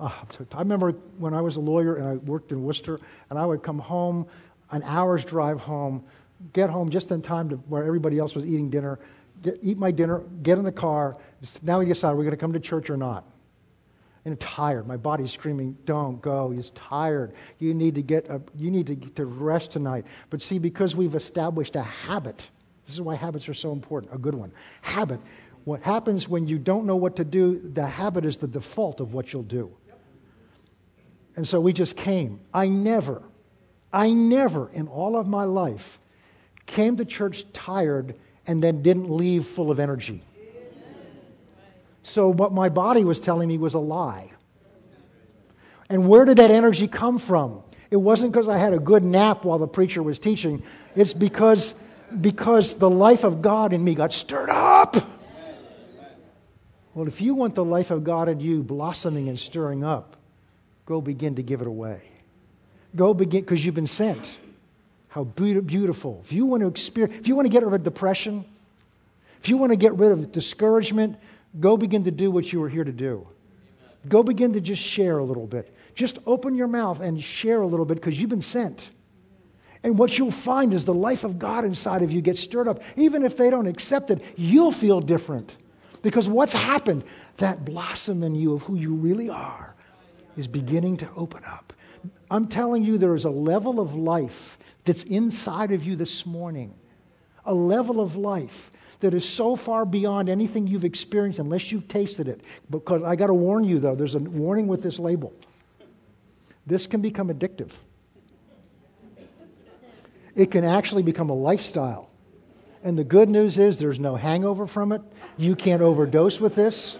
[0.00, 3.44] oh, I remember when I was a lawyer and I worked in Worcester, and I
[3.44, 4.26] would come home
[4.70, 6.02] an hour's drive home,
[6.52, 8.98] get home just in time to where everybody else was eating dinner,
[9.42, 11.16] get, eat my dinner, get in the car.
[11.62, 13.24] Now we decide we're going to come to church or not.
[14.28, 14.86] And tired.
[14.86, 17.32] My body's screaming, "Don't go." He's tired.
[17.58, 18.28] You need to get.
[18.28, 20.04] A, you need to get to rest tonight.
[20.28, 22.36] But see, because we've established a habit,
[22.84, 24.14] this is why habits are so important.
[24.14, 24.52] A good one.
[24.82, 25.20] Habit.
[25.64, 27.58] What happens when you don't know what to do?
[27.72, 29.70] The habit is the default of what you'll do.
[31.36, 32.40] And so we just came.
[32.52, 33.22] I never
[33.90, 35.98] I never in all of my life
[36.66, 38.14] came to church tired
[38.46, 40.22] and then didn't leave full of energy.
[42.08, 44.32] So, what my body was telling me was a lie.
[45.90, 47.62] And where did that energy come from?
[47.90, 50.62] It wasn't because I had a good nap while the preacher was teaching.
[50.96, 51.74] It's because,
[52.18, 54.96] because the life of God in me got stirred up.
[56.94, 60.16] Well, if you want the life of God in you blossoming and stirring up,
[60.86, 62.00] go begin to give it away.
[62.96, 64.38] Go begin, because you've been sent.
[65.08, 66.22] How beautiful.
[66.24, 68.46] If you want to experience, if you want to get rid of depression,
[69.40, 71.18] if you want to get rid of discouragement,
[71.58, 73.26] go begin to do what you were here to do.
[74.08, 75.74] Go begin to just share a little bit.
[75.94, 78.90] Just open your mouth and share a little bit because you've been sent.
[79.82, 82.82] And what you'll find is the life of God inside of you gets stirred up.
[82.96, 85.54] Even if they don't accept it, you'll feel different.
[86.02, 87.04] Because what's happened,
[87.36, 89.74] that blossom in you of who you really are,
[90.36, 91.72] is beginning to open up.
[92.30, 96.74] I'm telling you, there is a level of life that's inside of you this morning.
[97.44, 102.28] A level of life that is so far beyond anything you've experienced unless you've tasted
[102.28, 102.40] it.
[102.70, 105.32] Because I got to warn you, though, there's a warning with this label.
[106.66, 107.70] This can become addictive,
[110.34, 112.10] it can actually become a lifestyle.
[112.84, 115.02] And the good news is there's no hangover from it.
[115.36, 116.96] You can't overdose with this.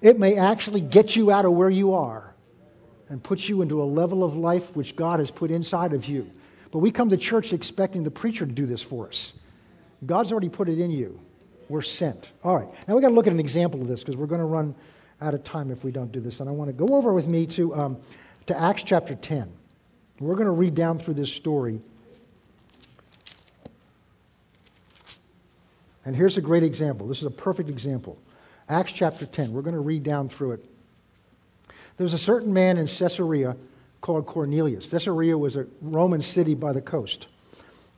[0.00, 2.34] It may actually get you out of where you are
[3.08, 6.30] and put you into a level of life which God has put inside of you.
[6.70, 9.32] But we come to church expecting the preacher to do this for us.
[10.06, 11.20] God's already put it in you.
[11.68, 12.32] We're sent.
[12.44, 12.68] All right.
[12.86, 14.74] Now we've got to look at an example of this because we're going to run
[15.20, 16.40] out of time if we don't do this.
[16.40, 17.96] And I want to go over with me to, um,
[18.46, 19.50] to Acts chapter 10.
[20.20, 21.80] We're going to read down through this story.
[26.04, 27.08] And here's a great example.
[27.08, 28.16] This is a perfect example.
[28.68, 29.52] Acts chapter 10.
[29.52, 30.64] We're going to read down through it.
[31.96, 33.56] There was a certain man in Caesarea
[34.00, 34.90] called Cornelius.
[34.90, 37.26] Caesarea was a Roman city by the coast.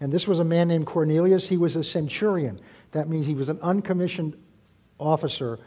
[0.01, 1.49] And this was a man named Cornelius.
[1.49, 2.61] He was a centurion.
[2.93, 4.37] That means he was an uncommissioned
[4.99, 5.59] officer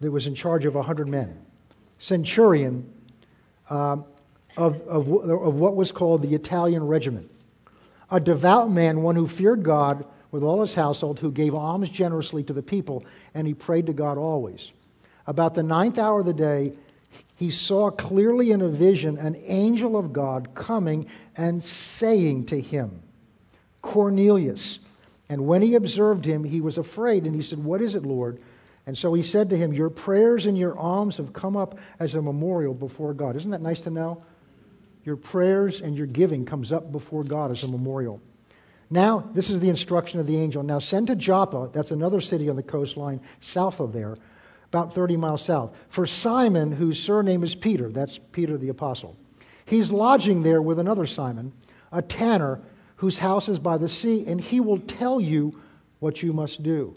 [0.00, 1.38] that was in charge of 100 men.
[1.98, 2.90] Centurion
[3.70, 4.04] um,
[4.56, 7.30] of, of, of what was called the Italian regiment.
[8.10, 12.42] A devout man, one who feared God with all his household, who gave alms generously
[12.44, 14.72] to the people, and he prayed to God always.
[15.26, 16.72] About the ninth hour of the day,
[17.36, 23.02] he saw clearly in a vision an angel of God coming and saying to him,
[23.82, 24.78] Cornelius.
[25.28, 28.40] And when he observed him, he was afraid, and he said, What is it, Lord?
[28.86, 32.14] And so he said to him, Your prayers and your alms have come up as
[32.14, 33.36] a memorial before God.
[33.36, 34.22] Isn't that nice to know?
[35.04, 38.20] Your prayers and your giving comes up before God as a memorial.
[38.90, 40.62] Now, this is the instruction of the angel.
[40.62, 44.16] Now, send to Joppa, that's another city on the coastline south of there,
[44.68, 47.90] about 30 miles south, for Simon, whose surname is Peter.
[47.90, 49.16] That's Peter the apostle.
[49.66, 51.52] He's lodging there with another Simon,
[51.92, 52.60] a tanner,
[52.98, 55.58] whose house is by the sea, and he will tell you
[56.00, 56.94] what you must do.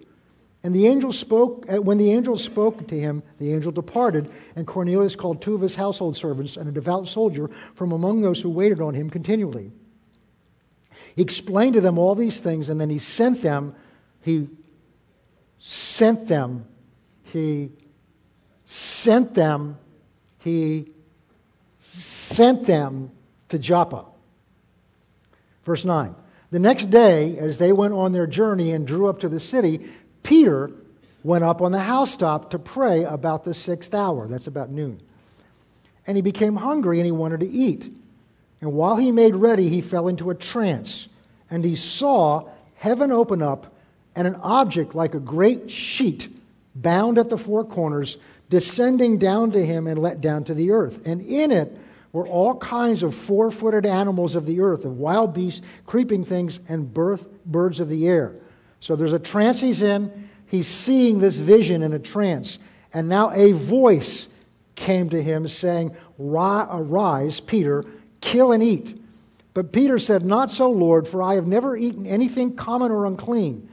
[0.64, 4.68] And the angel spoke, uh, when the angel spoke to him, the angel departed, and
[4.68, 8.50] Cornelius called two of his household servants and a devout soldier from among those who
[8.50, 9.72] waited on him continually.
[11.16, 13.76] He explained to them all these things, and then he sent them,
[14.22, 14.50] he
[15.60, 16.66] sent them,
[17.24, 17.72] he
[18.68, 19.78] sent them,
[20.40, 20.88] he
[21.80, 23.12] sent them
[23.50, 24.06] to Joppa.
[25.65, 26.15] Verse 9.
[26.52, 29.89] The next day, as they went on their journey and drew up to the city,
[30.24, 30.71] Peter
[31.24, 34.28] went up on the housetop to pray about the sixth hour.
[34.28, 35.02] That's about noon.
[36.06, 37.93] And he became hungry and he wanted to eat.
[38.60, 41.08] And while he made ready, he fell into a trance.
[41.50, 43.74] And he saw heaven open up
[44.15, 46.30] and an object like a great sheet
[46.76, 48.17] bound at the four corners
[48.50, 51.06] descending down to him and let down to the earth.
[51.06, 51.78] And in it
[52.13, 56.60] were all kinds of four footed animals of the earth, of wild beasts, creeping things,
[56.67, 58.36] and birth, birds of the air.
[58.82, 60.30] So there's a trance he's in.
[60.47, 62.60] He's seeing this vision in a trance.
[62.93, 64.28] And now a voice
[64.76, 67.86] came to him saying, Arise, uh, Peter,
[68.19, 69.00] kill and eat.
[69.54, 73.69] But Peter said, Not so, Lord, for I have never eaten anything common or unclean.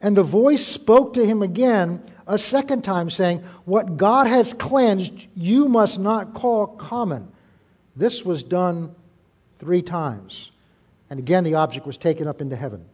[0.00, 5.28] And the voice spoke to him again a second time, saying, What God has cleansed,
[5.36, 7.28] you must not call common.
[7.96, 8.94] This was done
[9.58, 10.50] three times.
[11.08, 12.84] And again, the object was taken up into heaven.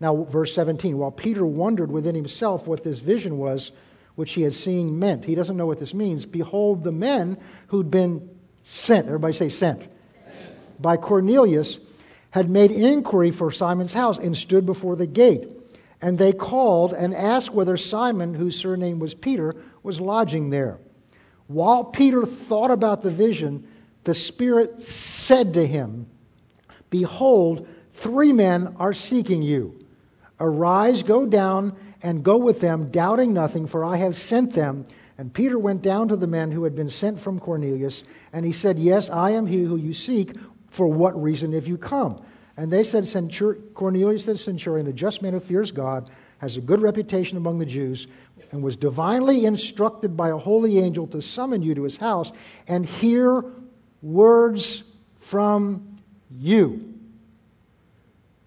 [0.00, 3.72] Now, verse 17 while Peter wondered within himself what this vision was,
[4.14, 6.24] which he had seen meant, he doesn't know what this means.
[6.26, 7.36] Behold, the men
[7.68, 8.28] who'd been
[8.64, 9.80] sent, everybody say sent,
[10.40, 10.80] sent.
[10.80, 11.78] by Cornelius
[12.30, 15.48] had made inquiry for Simon's house and stood before the gate.
[16.00, 20.78] And they called and asked whether Simon, whose surname was Peter, was lodging there.
[21.48, 23.66] While Peter thought about the vision,
[24.08, 26.06] the Spirit said to him,
[26.88, 29.84] Behold, three men are seeking you.
[30.40, 34.86] Arise, go down, and go with them, doubting nothing, for I have sent them.
[35.18, 38.52] And Peter went down to the men who had been sent from Cornelius, and he
[38.52, 40.34] said, Yes, I am he who you seek.
[40.70, 42.22] For what reason have you come?
[42.56, 46.62] And they said, Centur- Cornelius the centurion, a just man who fears God, has a
[46.62, 48.06] good reputation among the Jews,
[48.52, 52.32] and was divinely instructed by a holy angel to summon you to his house
[52.68, 53.44] and hear
[54.02, 54.82] words
[55.20, 55.98] from
[56.30, 56.94] you.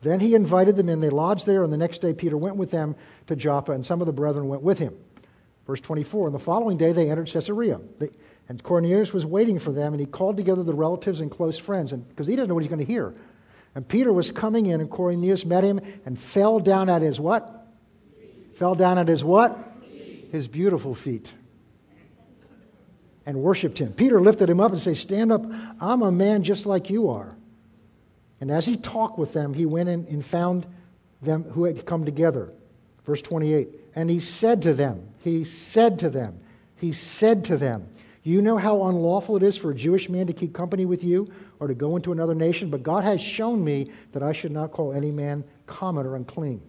[0.01, 0.99] Then he invited them in.
[0.99, 2.95] They lodged there, and the next day Peter went with them
[3.27, 4.95] to Joppa, and some of the brethren went with him.
[5.67, 7.79] Verse 24 And the following day they entered Caesarea.
[7.99, 8.09] They,
[8.49, 11.93] and Cornelius was waiting for them, and he called together the relatives and close friends,
[11.93, 13.13] and because he didn't know what he's going to hear.
[13.75, 17.67] And Peter was coming in, and Cornelius met him and fell down at his what?
[18.55, 19.57] Fell down at his what?
[20.31, 21.31] His beautiful feet.
[23.25, 23.93] And worshiped him.
[23.93, 25.45] Peter lifted him up and said, Stand up.
[25.79, 27.35] I'm a man just like you are.
[28.39, 30.65] And as he talked with them, he went in and found
[31.21, 32.51] them who had come together.
[33.05, 33.69] Verse 28.
[33.95, 36.39] And he said to them, He said to them,
[36.77, 37.87] He said to them,
[38.23, 41.31] You know how unlawful it is for a Jewish man to keep company with you
[41.59, 44.71] or to go into another nation, but God has shown me that I should not
[44.71, 46.61] call any man common or unclean.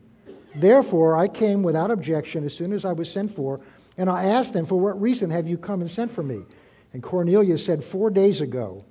[0.55, 3.61] Therefore, I came without objection as soon as I was sent for,
[3.97, 6.43] and I asked them, For what reason have you come and sent for me?
[6.93, 8.85] And Cornelius said, Four days ago,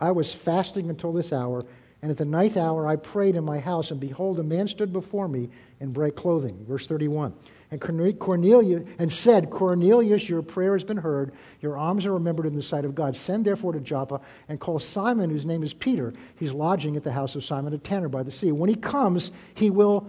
[0.00, 1.64] I was fasting until this hour
[2.02, 4.92] and at the ninth hour I prayed in my house, and behold, a man stood
[4.92, 6.64] before me in bright clothing.
[6.66, 7.32] Verse 31.
[7.70, 11.32] And Cornelius and said, Cornelius, your prayer has been heard.
[11.60, 13.16] Your alms are remembered in the sight of God.
[13.16, 16.12] Send therefore to Joppa and call Simon, whose name is Peter.
[16.34, 18.50] He's lodging at the house of Simon a tanner by the sea.
[18.50, 20.06] When he comes, he will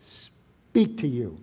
[0.00, 1.38] speak to you.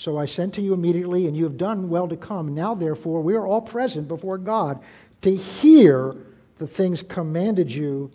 [0.00, 2.54] So I sent to you immediately, and you have done well to come.
[2.54, 4.82] Now, therefore, we are all present before God
[5.20, 6.16] to hear
[6.56, 8.10] the things commanded you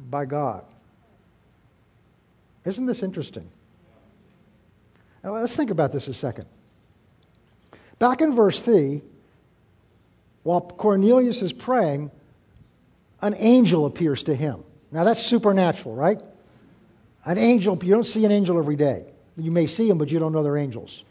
[0.00, 0.64] by God.
[2.64, 3.48] Isn't this interesting?
[5.22, 6.46] Now, let's think about this a second.
[8.00, 9.02] Back in verse 3,
[10.42, 12.10] while Cornelius is praying,
[13.22, 14.64] an angel appears to him.
[14.90, 16.20] Now, that's supernatural, right?
[17.24, 19.04] An angel, you don't see an angel every day.
[19.42, 21.04] You may see them, but you don't know they're angels.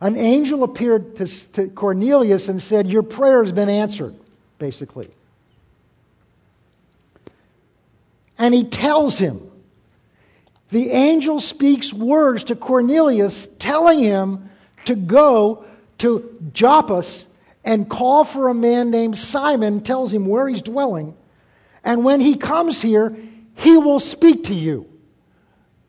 [0.00, 4.14] An angel appeared to, to Cornelius and said, Your prayer has been answered,
[4.58, 5.08] basically.
[8.38, 9.48] And he tells him,
[10.70, 14.50] the angel speaks words to Cornelius telling him
[14.86, 15.66] to go
[15.98, 17.04] to Joppa
[17.62, 21.14] and call for a man named Simon, tells him where he's dwelling.
[21.84, 23.14] And when he comes here,
[23.54, 24.88] he will speak to you.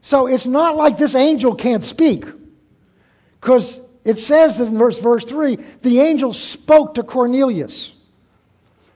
[0.04, 2.26] So it's not like this angel can't speak.
[3.40, 7.94] Because it says in verse, verse 3 the angel spoke to Cornelius.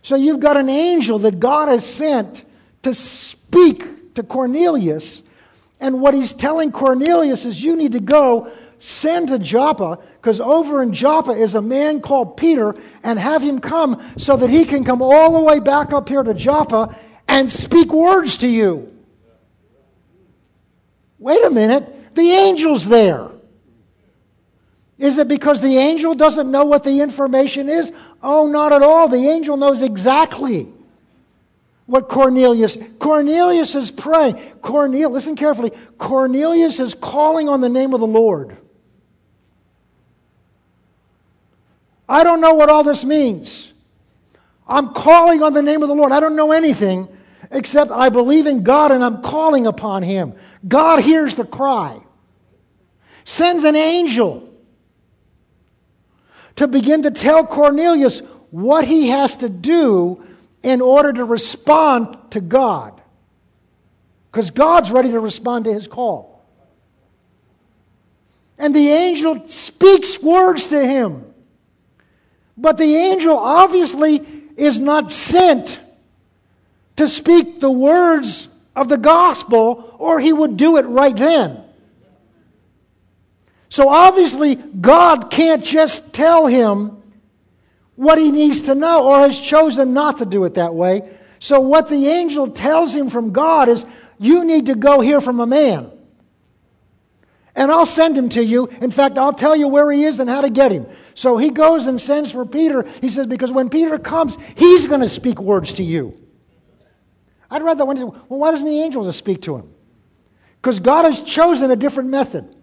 [0.02, 2.44] So you've got an angel that God has sent
[2.84, 5.22] to speak to Cornelius.
[5.80, 10.84] And what he's telling Cornelius is you need to go send to Joppa, because over
[10.84, 14.84] in Joppa is a man called Peter, and have him come so that he can
[14.84, 16.96] come all the way back up here to Joppa
[17.28, 18.97] and speak words to you.
[21.20, 23.30] Wait a minute, the angel's there.
[24.98, 27.92] Is it because the angel doesn't know what the information is?
[28.22, 29.08] Oh, not at all.
[29.08, 30.72] The angel knows exactly
[31.86, 32.78] what Cornelius.
[33.00, 34.36] Cornelius is praying.
[34.62, 35.72] Cornelius, listen carefully.
[35.98, 38.58] Cornelius is calling on the name of the Lord.
[42.10, 43.74] I don't know what all this means.
[44.68, 46.12] I'm calling on the name of the Lord.
[46.12, 47.08] I don't know anything
[47.52, 50.34] except I believe in God and I'm calling upon Him.
[50.68, 52.00] God hears the cry,
[53.24, 54.48] sends an angel
[56.58, 58.22] to begin to tell Cornelius
[58.52, 60.26] what he has to do
[60.64, 63.00] in order to respond to God.
[64.32, 66.46] Because God's ready to respond to his call.
[68.58, 71.24] And the angel speaks words to him.
[72.58, 74.26] But the angel obviously
[74.58, 75.80] is not sent
[76.98, 81.64] to speak the words of the gospel, or he would do it right then.
[83.70, 87.02] So obviously, God can't just tell him
[87.96, 91.10] what he needs to know or has chosen not to do it that way.
[91.40, 93.86] So, what the angel tells him from God is,
[94.18, 95.92] You need to go hear from a man.
[97.56, 98.68] And I'll send him to you.
[98.68, 100.86] In fact, I'll tell you where he is and how to get him.
[101.16, 102.88] So he goes and sends for Peter.
[103.02, 106.14] He says, Because when Peter comes, he's going to speak words to you.
[107.50, 109.70] I'd rather, when, well, why doesn't the angel just speak to him?
[110.62, 112.54] Because God has chosen a different method.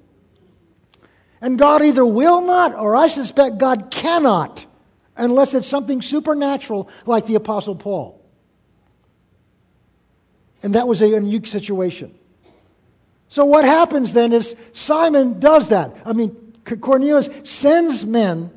[1.40, 4.66] And God either will not, or I suspect God cannot,
[5.16, 8.20] unless it's something supernatural like the Apostle Paul.
[10.62, 12.14] And that was a unique situation.
[13.28, 15.94] So, what happens then is Simon does that.
[16.04, 18.50] I mean, Cornelius sends men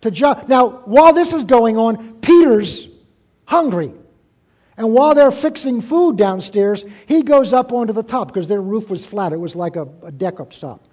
[0.00, 0.46] to Joppa.
[0.48, 2.88] Now, while this is going on, Peter's
[3.44, 3.92] hungry.
[4.78, 8.88] And while they're fixing food downstairs, he goes up onto the top because their roof
[8.88, 9.32] was flat.
[9.32, 10.86] It was like a, a deck up top.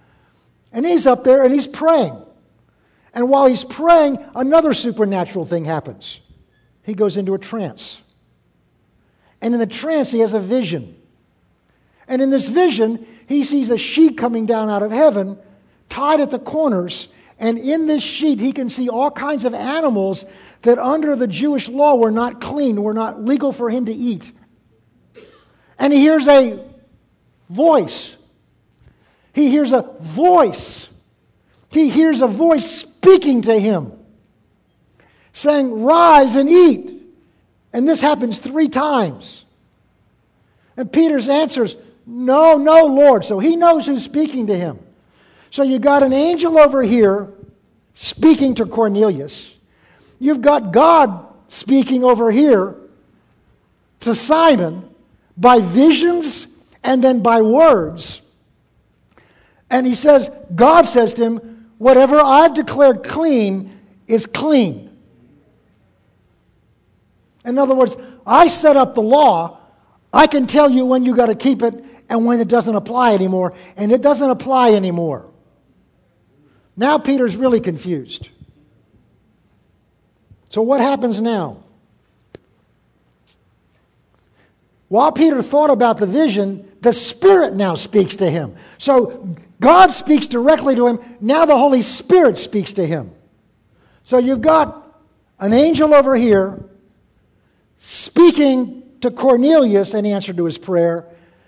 [0.74, 2.20] And he's up there and he's praying.
[3.14, 6.20] And while he's praying, another supernatural thing happens.
[6.82, 8.02] He goes into a trance.
[9.40, 11.00] And in the trance, he has a vision.
[12.08, 15.38] And in this vision, he sees a sheet coming down out of heaven,
[15.90, 17.08] tied at the corners.
[17.38, 20.26] And in this sheet, he can see all kinds of animals
[20.62, 24.32] that under the Jewish law were not clean, were not legal for him to eat.
[25.78, 26.64] And he hears a
[27.50, 28.16] voice
[29.36, 30.88] he hears a voice.
[31.70, 33.92] He hears a voice speaking to him,
[35.34, 37.02] saying, Rise and eat.
[37.74, 39.44] And this happens three times.
[40.78, 41.76] And Peter's answers,
[42.06, 43.26] No, no, Lord.
[43.26, 44.80] So he knows who's speaking to him.
[45.50, 47.34] So you got an angel over here
[47.94, 49.56] speaking to Cornelius.
[50.20, 52.76] You've got God speaking over here
[54.02, 54.90] to Simon
[55.38, 56.48] by visions
[56.84, 58.22] and then by words.
[59.70, 63.78] And he says, God says to him, Whatever I've declared clean
[64.08, 64.96] is clean.
[67.44, 69.60] In other words, I set up the law.
[70.14, 73.14] I can tell you when you got to keep it and when it doesn't apply
[73.14, 73.54] anymore.
[73.76, 75.30] And it doesn't apply anymore.
[76.78, 78.30] Now Peter's really confused.
[80.50, 81.64] So, what happens now?
[84.88, 88.56] While Peter thought about the vision, the Spirit now speaks to him.
[88.78, 91.00] So God speaks directly to him.
[91.20, 93.12] Now the Holy Spirit speaks to him.
[94.04, 94.96] So you've got
[95.40, 96.64] an angel over here
[97.80, 101.08] speaking to Cornelius in answer to his prayer,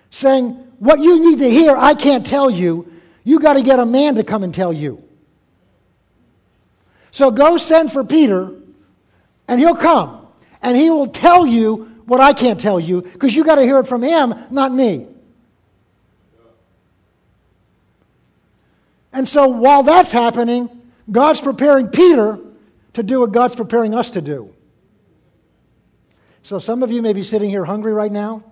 [0.09, 2.91] saying, What you need to hear, I can't tell you.
[3.23, 5.06] You got to get a man to come and tell you.
[7.11, 8.53] So go send for Peter,
[9.47, 10.27] and he'll come,
[10.61, 13.79] and he will tell you what I can't tell you, because you got to hear
[13.79, 15.07] it from him, not me.
[19.11, 20.69] And so while that's happening,
[21.09, 22.39] God's preparing Peter
[22.93, 24.53] to do what God's preparing us to do.
[26.43, 28.43] So some of you may be sitting here hungry right now.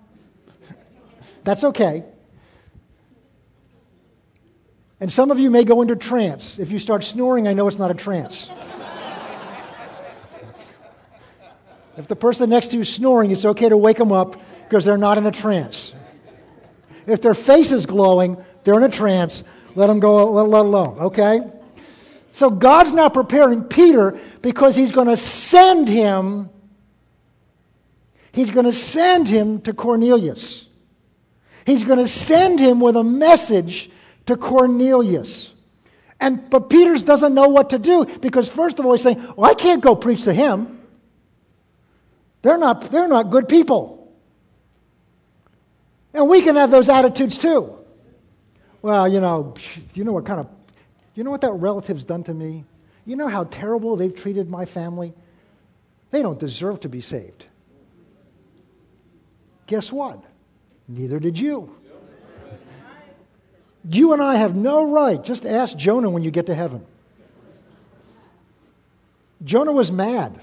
[1.44, 2.04] That's okay.
[5.00, 6.58] And some of you may go into trance.
[6.58, 8.48] If you start snoring, I know it's not a trance.
[11.98, 14.84] if the person next to you is snoring, it's okay to wake them up because
[14.84, 15.92] they're not in a trance.
[17.06, 19.44] If their face is glowing, they're in a trance.
[19.74, 21.40] Let them go let, let alone, okay?
[22.32, 26.50] So God's now preparing Peter because he's going to send him
[28.32, 30.66] he's going to send him to Cornelius.
[31.64, 33.90] He's going to send him with a message
[34.26, 35.54] to Cornelius.
[36.20, 39.50] And but Peter doesn't know what to do because first of all he's saying, "Well,
[39.50, 40.80] I can't go preach to him.
[42.42, 44.14] They're not they're not good people."
[46.14, 47.76] And we can have those attitudes too.
[48.80, 49.54] Well, you know,
[49.94, 50.48] you know what kind of
[51.14, 52.64] you know what that relative's done to me?
[53.04, 55.12] You know how terrible they've treated my family?
[56.10, 57.44] They don't deserve to be saved.
[59.66, 60.22] Guess what?
[60.88, 61.75] Neither did you.
[63.88, 65.22] You and I have no right.
[65.22, 66.84] Just ask Jonah when you get to heaven.
[69.44, 70.40] Jonah was mad.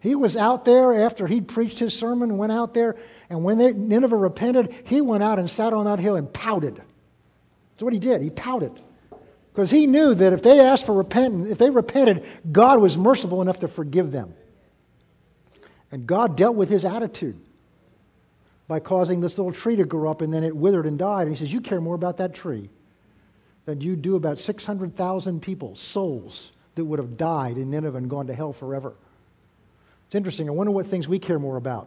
[0.00, 2.96] He was out there after he'd preached his sermon, went out there,
[3.28, 6.76] and when they, Nineveh repented, he went out and sat on that hill and pouted.
[6.76, 8.22] That's what he did.
[8.22, 8.80] He pouted.
[9.52, 13.42] Because he knew that if they asked for repentance, if they repented, God was merciful
[13.42, 14.34] enough to forgive them.
[15.90, 17.38] And God dealt with his attitude
[18.68, 21.22] by causing this little tree to grow up and then it withered and died.
[21.22, 22.70] And he says, You care more about that tree
[23.68, 28.26] than you do about 600,000 people, souls that would have died in Nineveh and gone
[28.28, 28.94] to hell forever.
[30.06, 30.48] It's interesting.
[30.48, 31.86] I wonder what things we care more about.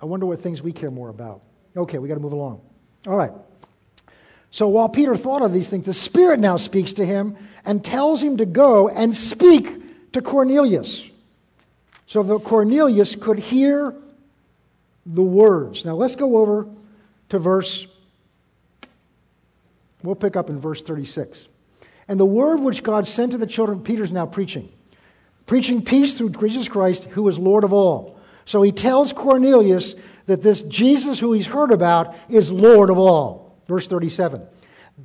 [0.00, 1.42] I wonder what things we care more about.
[1.76, 2.62] Okay, we got to move along.
[3.06, 3.32] All right.
[4.50, 7.36] So while Peter thought of these things, the Spirit now speaks to him
[7.66, 11.10] and tells him to go and speak to Cornelius.
[12.06, 13.94] So that Cornelius could hear
[15.04, 15.84] the words.
[15.84, 16.66] Now let's go over
[17.28, 17.86] to verse
[20.04, 21.48] We'll pick up in verse 36.
[22.08, 24.70] And the word which God sent to the children, Peter's now preaching,
[25.46, 28.20] preaching peace through Jesus Christ, who is Lord of all.
[28.44, 29.94] So he tells Cornelius
[30.26, 33.56] that this Jesus who he's heard about is Lord of all.
[33.66, 34.42] Verse 37.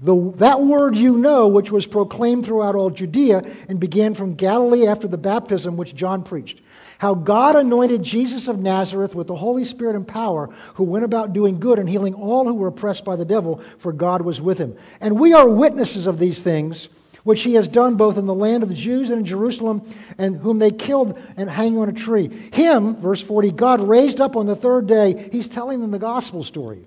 [0.02, 4.86] The, that word you know, which was proclaimed throughout all Judea and began from Galilee
[4.86, 6.60] after the baptism which John preached
[7.00, 11.34] how God anointed Jesus of Nazareth with the Holy Spirit and power, who went about
[11.34, 14.58] doing good and healing all who were oppressed by the devil, for God was with
[14.58, 14.78] him.
[15.02, 16.89] And we are witnesses of these things,
[17.24, 19.82] which he has done both in the land of the Jews and in Jerusalem,
[20.18, 22.28] and whom they killed and hanged on a tree.
[22.54, 25.30] Him, verse 40, God raised up on the third day.
[25.32, 26.86] He's telling them the gospel story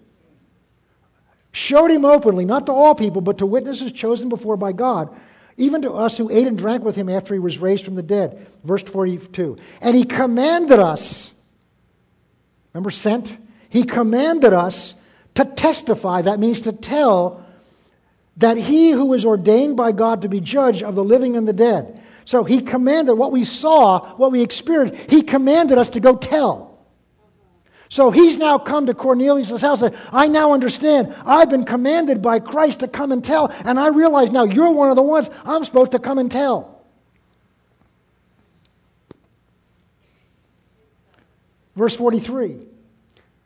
[1.52, 5.14] showed him openly, not to all people, but to witnesses chosen before by God,
[5.56, 8.02] even to us who ate and drank with him after he was raised from the
[8.02, 8.46] dead.
[8.64, 9.58] Verse 42.
[9.80, 11.32] And he commanded us,
[12.72, 13.36] remember, sent?
[13.68, 14.94] He commanded us
[15.34, 17.44] to testify, that means to tell,
[18.36, 21.52] that he who was ordained by God to be judge of the living and the
[21.52, 22.02] dead.
[22.24, 26.71] So he commanded what we saw, what we experienced, he commanded us to go tell.
[27.92, 29.82] So he's now come to Cornelius' house.
[29.82, 31.14] And I now understand.
[31.26, 34.88] I've been commanded by Christ to come and tell, and I realize now you're one
[34.88, 36.86] of the ones I'm supposed to come and tell.
[41.76, 42.71] Verse 43.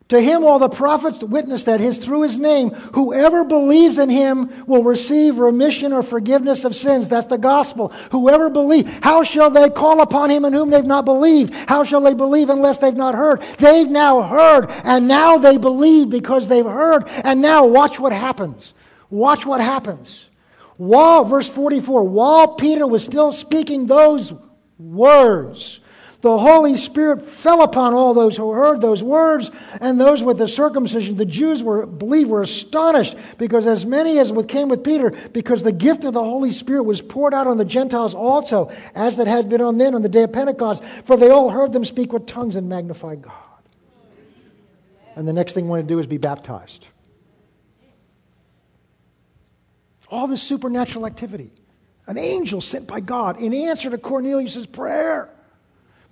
[0.09, 4.65] To him, all the prophets witness that his, through his name, whoever believes in him
[4.67, 7.09] will receive remission or forgiveness of sins.
[7.09, 7.89] That's the gospel.
[8.13, 8.89] Whoever believes.
[9.03, 11.53] How shall they call upon him in whom they've not believed?
[11.55, 13.43] How shall they believe unless they've not heard?
[13.59, 17.09] They've now heard, and now they believe because they've heard.
[17.09, 18.75] And now watch what happens.
[19.11, 20.29] Watch what happens.
[20.77, 24.33] While, verse 44, while Peter was still speaking those
[24.79, 25.81] words,
[26.21, 29.51] the Holy Spirit fell upon all those who heard those words,
[29.81, 31.17] and those with the circumcision.
[31.17, 35.73] The Jews were believed were astonished because as many as came with Peter, because the
[35.73, 39.49] gift of the Holy Spirit was poured out on the Gentiles also, as that had
[39.49, 42.27] been on them on the day of Pentecost, for they all heard them speak with
[42.27, 43.33] tongues and magnify God.
[45.17, 46.87] And the next thing we want to do is be baptized.
[50.09, 51.51] All this supernatural activity.
[52.07, 55.29] An angel sent by God in answer to Cornelius' prayer.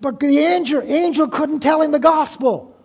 [0.04, 2.76] But the angel, angel couldn't tell him the gospel.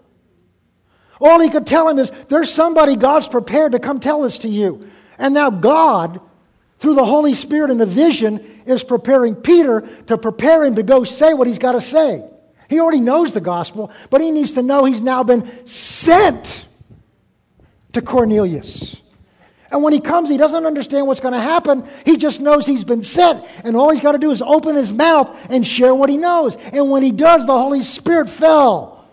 [1.20, 4.48] All he could tell him is, There's somebody God's prepared to come tell this to
[4.48, 4.90] you.
[5.18, 6.22] And now God,
[6.78, 11.04] through the Holy Spirit in a vision, is preparing Peter to prepare him to go
[11.04, 12.24] say what he's got to say.
[12.70, 16.68] He already knows the gospel, but he needs to know he's now been sent
[17.92, 19.02] to Cornelius.
[19.72, 21.88] And when he comes, he doesn't understand what's going to happen.
[22.04, 23.46] He just knows he's been sent.
[23.64, 26.56] And all he's got to do is open his mouth and share what he knows.
[26.56, 29.06] And when he does, the Holy Spirit fell.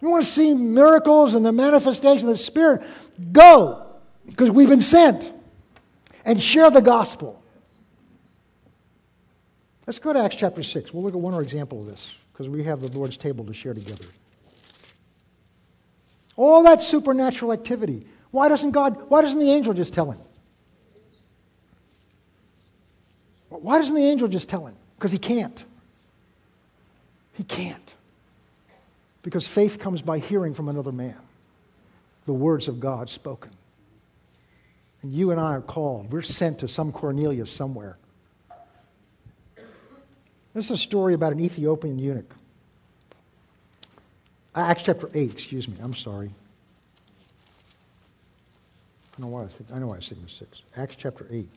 [0.00, 2.82] You want to see miracles and the manifestation of the Spirit?
[3.32, 3.86] Go,
[4.26, 5.32] because we've been sent.
[6.24, 7.42] And share the gospel.
[9.86, 10.92] Let's go to Acts chapter 6.
[10.92, 13.54] We'll look at one more example of this, because we have the Lord's table to
[13.54, 14.04] share together.
[16.36, 18.06] All that supernatural activity.
[18.30, 20.20] Why doesn't God, why doesn't the angel just tell him?
[23.48, 24.74] Why doesn't the angel just tell him?
[24.96, 25.64] Because he can't.
[27.34, 27.94] He can't.
[29.22, 31.16] Because faith comes by hearing from another man
[32.26, 33.50] the words of God spoken.
[35.02, 36.12] And you and I are called.
[36.12, 37.96] We're sent to some Cornelius somewhere.
[40.54, 42.34] This is a story about an Ethiopian eunuch.
[44.54, 46.30] Acts chapter 8, excuse me, I'm sorry.
[49.18, 50.62] I know why I, I know why I said 6.
[50.76, 51.48] Acts chapter 8.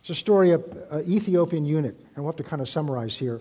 [0.00, 3.40] It's a story of an Ethiopian eunuch, and we'll have to kind of summarize here.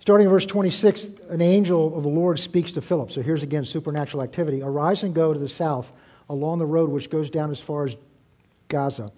[0.00, 3.10] Starting in verse 26, an angel of the Lord speaks to Philip.
[3.12, 4.62] So here's again supernatural activity.
[4.62, 5.92] Arise and go to the south
[6.28, 7.96] along the road which goes down as far as
[8.68, 9.12] Gaza.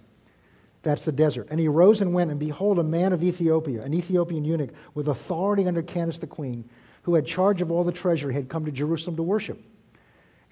[0.82, 1.48] That's the desert.
[1.50, 5.08] And he rose and went, and behold, a man of Ethiopia, an Ethiopian eunuch, with
[5.08, 6.68] authority under Candace the queen,
[7.02, 9.60] who had charge of all the treasury, had come to Jerusalem to worship.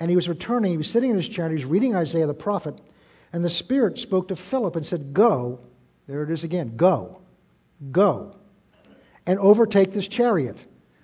[0.00, 2.26] And he was returning, he was sitting in his chair, and he was reading Isaiah
[2.26, 2.80] the prophet.
[3.32, 5.60] And the Spirit spoke to Philip and said, Go,
[6.06, 7.20] there it is again, go,
[7.90, 8.36] go,
[9.26, 10.56] and overtake this chariot.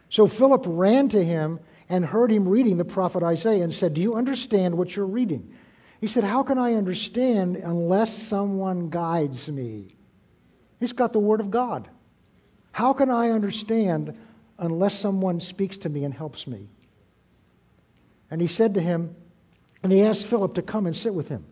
[0.08, 4.00] So Philip ran to him and heard him reading the prophet Isaiah and said, Do
[4.00, 5.54] you understand what you're reading?
[6.00, 9.96] He said, How can I understand unless someone guides me?
[10.78, 11.88] He's got the Word of God.
[12.72, 14.16] How can I understand
[14.58, 16.68] unless someone speaks to me and helps me?
[18.30, 19.14] And he said to him,
[19.82, 21.44] and he asked Philip to come and sit with him.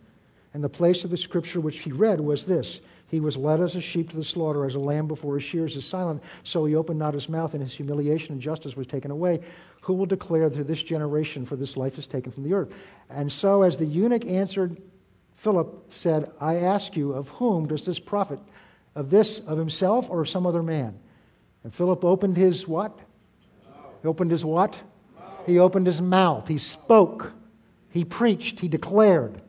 [0.54, 3.76] And the place of the scripture which he read was this He was led as
[3.76, 6.22] a sheep to the slaughter, as a lamb before his shears is silent.
[6.44, 9.40] So he opened not his mouth, and his humiliation and justice was taken away.
[9.82, 12.74] Who will declare to this generation, for this life is taken from the earth?
[13.08, 14.80] And so, as the eunuch answered,
[15.36, 18.40] Philip said, I ask you, of whom does this prophet,
[18.94, 20.98] of this, of himself, or of some other man?
[21.62, 22.98] And Philip opened his what?
[24.02, 24.80] He opened his what?
[25.48, 26.48] He opened his mouth.
[26.48, 27.32] He spoke.
[27.90, 28.60] He preached.
[28.60, 29.40] He declared.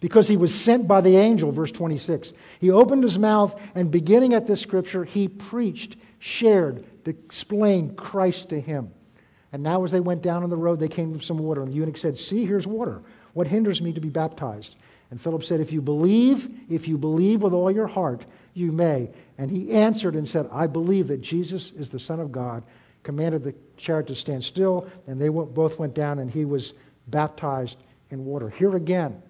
[0.00, 2.32] Because he was sent by the angel, verse 26.
[2.60, 8.60] He opened his mouth, and beginning at this scripture, he preached, shared, explained Christ to
[8.60, 8.90] him.
[9.52, 11.62] And now, as they went down on the road, they came to some water.
[11.62, 13.02] And the eunuch said, See, here's water.
[13.32, 14.76] What hinders me to be baptized?
[15.10, 19.10] And Philip said, If you believe, if you believe with all your heart, you may.
[19.38, 22.64] And he answered and said, I believe that Jesus is the Son of God
[23.02, 26.74] commanded the chariot to stand still, and they both went down, and he was
[27.08, 27.78] baptized
[28.10, 28.48] in water.
[28.48, 29.22] Here again,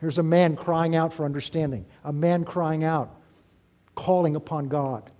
[0.00, 3.14] here's a man crying out for understanding, a man crying out,
[3.94, 5.10] calling upon God.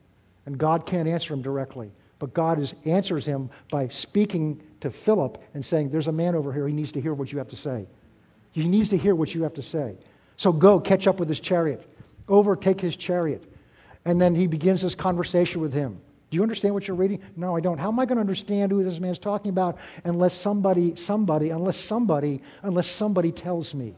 [0.47, 5.43] And God can't answer him directly, but God is, answers him by speaking to Philip
[5.55, 6.66] and saying, There's a man over here.
[6.66, 7.87] He needs to hear what you have to say.
[8.51, 9.97] He needs to hear what you have to say.
[10.37, 11.89] So go, catch up with his chariot,
[12.29, 13.45] overtake his chariot.
[14.05, 16.01] And then he begins this conversation with him.
[16.33, 17.20] Do you understand what you're reading?
[17.37, 17.76] No, I don't.
[17.76, 21.76] How am I going to understand who this man's talking about unless somebody, somebody, unless
[21.76, 23.95] somebody, unless somebody tells me?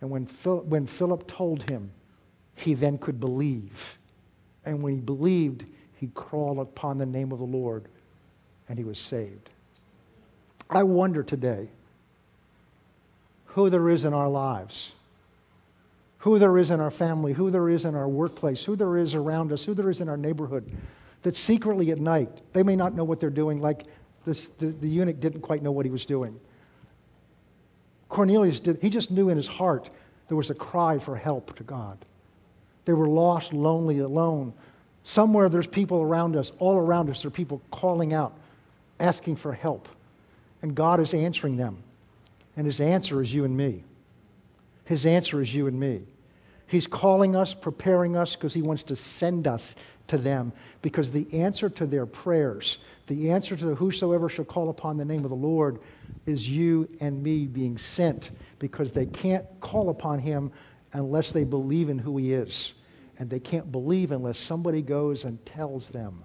[0.00, 1.90] And when, Phil, when Philip told him,
[2.54, 3.98] he then could believe.
[4.64, 5.64] And when he believed,
[5.96, 7.86] he crawled upon the name of the Lord
[8.68, 9.50] and he was saved.
[10.70, 11.66] I wonder today
[13.46, 14.92] who there is in our lives,
[16.18, 19.16] who there is in our family, who there is in our workplace, who there is
[19.16, 20.70] around us, who there is in our neighborhood
[21.28, 23.84] that secretly at night, they may not know what they're doing, like
[24.24, 26.40] this, the, the eunuch didn't quite know what he was doing.
[28.08, 29.90] Cornelius did, he just knew in his heart
[30.28, 31.98] there was a cry for help to God.
[32.86, 34.54] They were lost, lonely, alone.
[35.04, 38.32] Somewhere there's people around us, all around us, there are people calling out,
[38.98, 39.86] asking for help.
[40.62, 41.76] And God is answering them.
[42.56, 43.84] And his answer is you and me.
[44.86, 46.04] His answer is you and me.
[46.68, 49.74] He's calling us, preparing us, because he wants to send us
[50.08, 50.52] to them
[50.82, 55.24] because the answer to their prayers, the answer to whosoever shall call upon the name
[55.24, 55.80] of the Lord,
[56.26, 60.50] is you and me being sent because they can't call upon him
[60.92, 62.74] unless they believe in who He is.
[63.18, 66.22] And they can't believe unless somebody goes and tells them.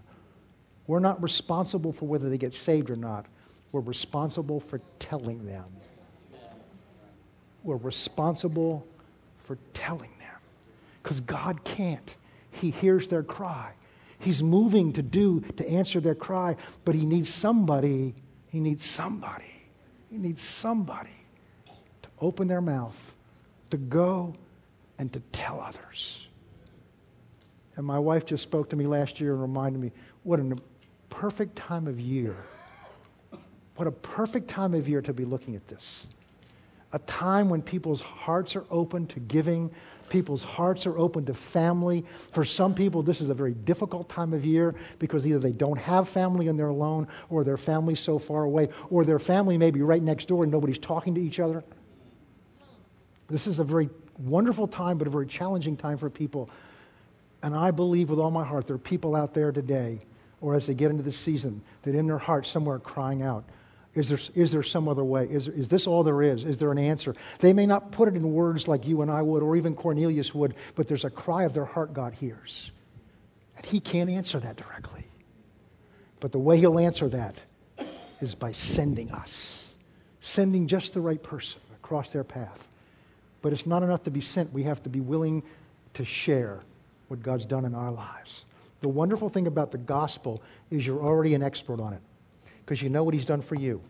[0.86, 3.26] We're not responsible for whether they get saved or not.
[3.72, 5.66] We're responsible for telling them.
[7.64, 8.86] We're responsible
[9.46, 10.30] for telling them.
[11.02, 12.16] Because God can't.
[12.54, 13.74] He hears their cry.
[14.20, 18.16] He's moving to do, to answer their cry, but He needs somebody.
[18.48, 19.64] He needs somebody.
[20.10, 21.26] He needs somebody
[22.04, 23.16] to open their mouth,
[23.72, 24.36] to go
[24.98, 26.28] and to tell others.
[27.76, 29.92] And my wife just spoke to me last year and reminded me
[30.22, 30.56] what a
[31.10, 32.36] perfect time of year.
[33.76, 36.08] What a perfect time of year to be looking at this.
[36.92, 39.72] A time when people's hearts are open to giving,
[40.10, 42.06] people's hearts are open to family.
[42.32, 45.78] For some people, this is a very difficult time of year because either they don't
[45.78, 49.72] have family and they're alone, or their family's so far away, or their family may
[49.72, 51.64] be right next door and nobody's talking to each other.
[53.28, 53.90] This is a very
[54.20, 56.50] wonderful time, but a very challenging time for people.
[57.42, 60.00] And I believe with all my heart there are people out there today,
[60.42, 63.44] or as they get into the season, that in their heart somewhere are crying out,
[63.96, 65.26] is there, is there some other way?
[65.26, 66.44] Is, is this all there is?
[66.44, 67.16] Is there an answer?
[67.40, 70.34] They may not put it in words like you and I would, or even Cornelius
[70.34, 72.72] would, but there's a cry of their heart God hears.
[73.56, 75.06] And he can't answer that directly.
[76.20, 77.40] But the way he'll answer that
[78.20, 79.70] is by sending us,
[80.22, 82.68] sending just the right person across their path.
[83.44, 84.52] But it's not enough to be sent.
[84.54, 85.44] We have to be willing
[85.96, 86.62] to share
[87.10, 88.46] what God's done in our lives.
[88.80, 90.42] The wonderful thing about the gospel
[90.72, 92.02] is you're already an expert on it
[92.74, 93.84] because you know what He's done for you.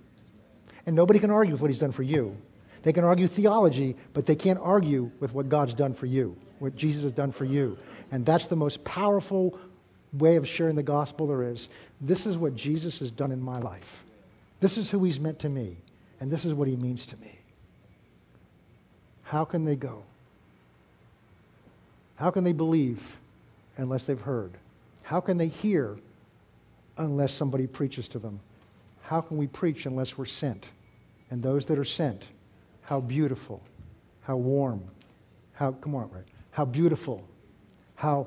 [0.85, 2.35] And nobody can argue with what He's done for you.
[2.81, 6.75] They can argue theology, but they can't argue with what God's done for you, what
[6.75, 7.77] Jesus has done for you.
[8.11, 9.57] And that's the most powerful
[10.11, 11.69] way of sharing the gospel there is.
[12.01, 14.03] This is what Jesus has done in my life.
[14.59, 15.77] This is who He's meant to me,
[16.19, 17.39] and this is what He means to me.
[19.23, 20.03] How can they go?
[22.17, 23.15] How can they believe
[23.77, 24.51] unless they've heard?
[25.03, 25.95] How can they hear
[26.97, 28.41] unless somebody preaches to them?
[29.13, 30.71] How can we preach unless we're sent?
[31.29, 32.23] And those that are sent,
[32.81, 33.61] how beautiful,
[34.23, 34.83] how warm,
[35.53, 36.23] how, come on, right?
[36.49, 37.23] How beautiful,
[37.93, 38.25] how,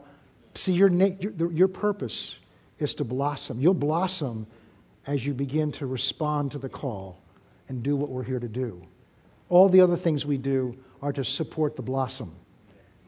[0.54, 2.36] see, your, your, your purpose
[2.78, 3.58] is to blossom.
[3.58, 4.46] You'll blossom
[5.08, 7.18] as you begin to respond to the call
[7.68, 8.80] and do what we're here to do.
[9.48, 10.72] All the other things we do
[11.02, 12.30] are to support the blossom.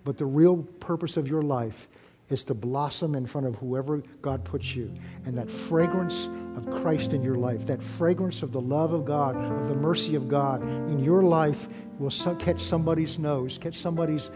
[0.03, 1.87] But the real purpose of your life
[2.31, 4.93] is to blossom in front of whoever God puts you.
[5.25, 9.37] And that fragrance of Christ in your life, that fragrance of the love of God,
[9.37, 11.69] of the mercy of God in your life
[11.99, 14.31] will catch somebody's nose, catch somebody's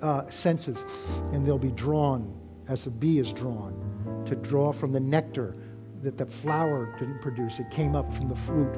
[0.00, 0.84] uh, senses,
[1.32, 2.38] and they'll be drawn
[2.68, 5.54] as a bee is drawn to draw from the nectar
[6.02, 7.58] that the flower didn't produce.
[7.58, 8.74] It came up from the fruit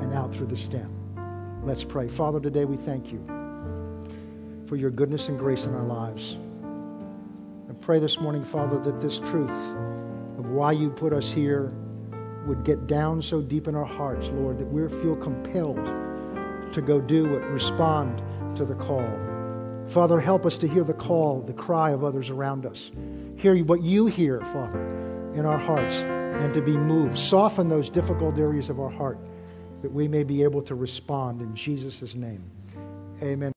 [0.00, 0.96] and out through the stem.
[1.62, 2.08] Let's pray.
[2.08, 3.22] Father, today we thank you
[4.66, 6.36] for your goodness and grace in our lives.
[7.90, 9.50] Pray this morning, Father, that this truth
[10.38, 11.72] of why you put us here
[12.46, 15.84] would get down so deep in our hearts, Lord, that we feel compelled
[16.72, 18.22] to go do it, respond
[18.56, 19.10] to the call.
[19.88, 22.92] Father, help us to hear the call, the cry of others around us.
[23.34, 27.18] Hear what you hear, Father, in our hearts, and to be moved.
[27.18, 29.18] Soften those difficult areas of our heart
[29.82, 32.48] that we may be able to respond in Jesus' name.
[33.20, 33.50] Amen.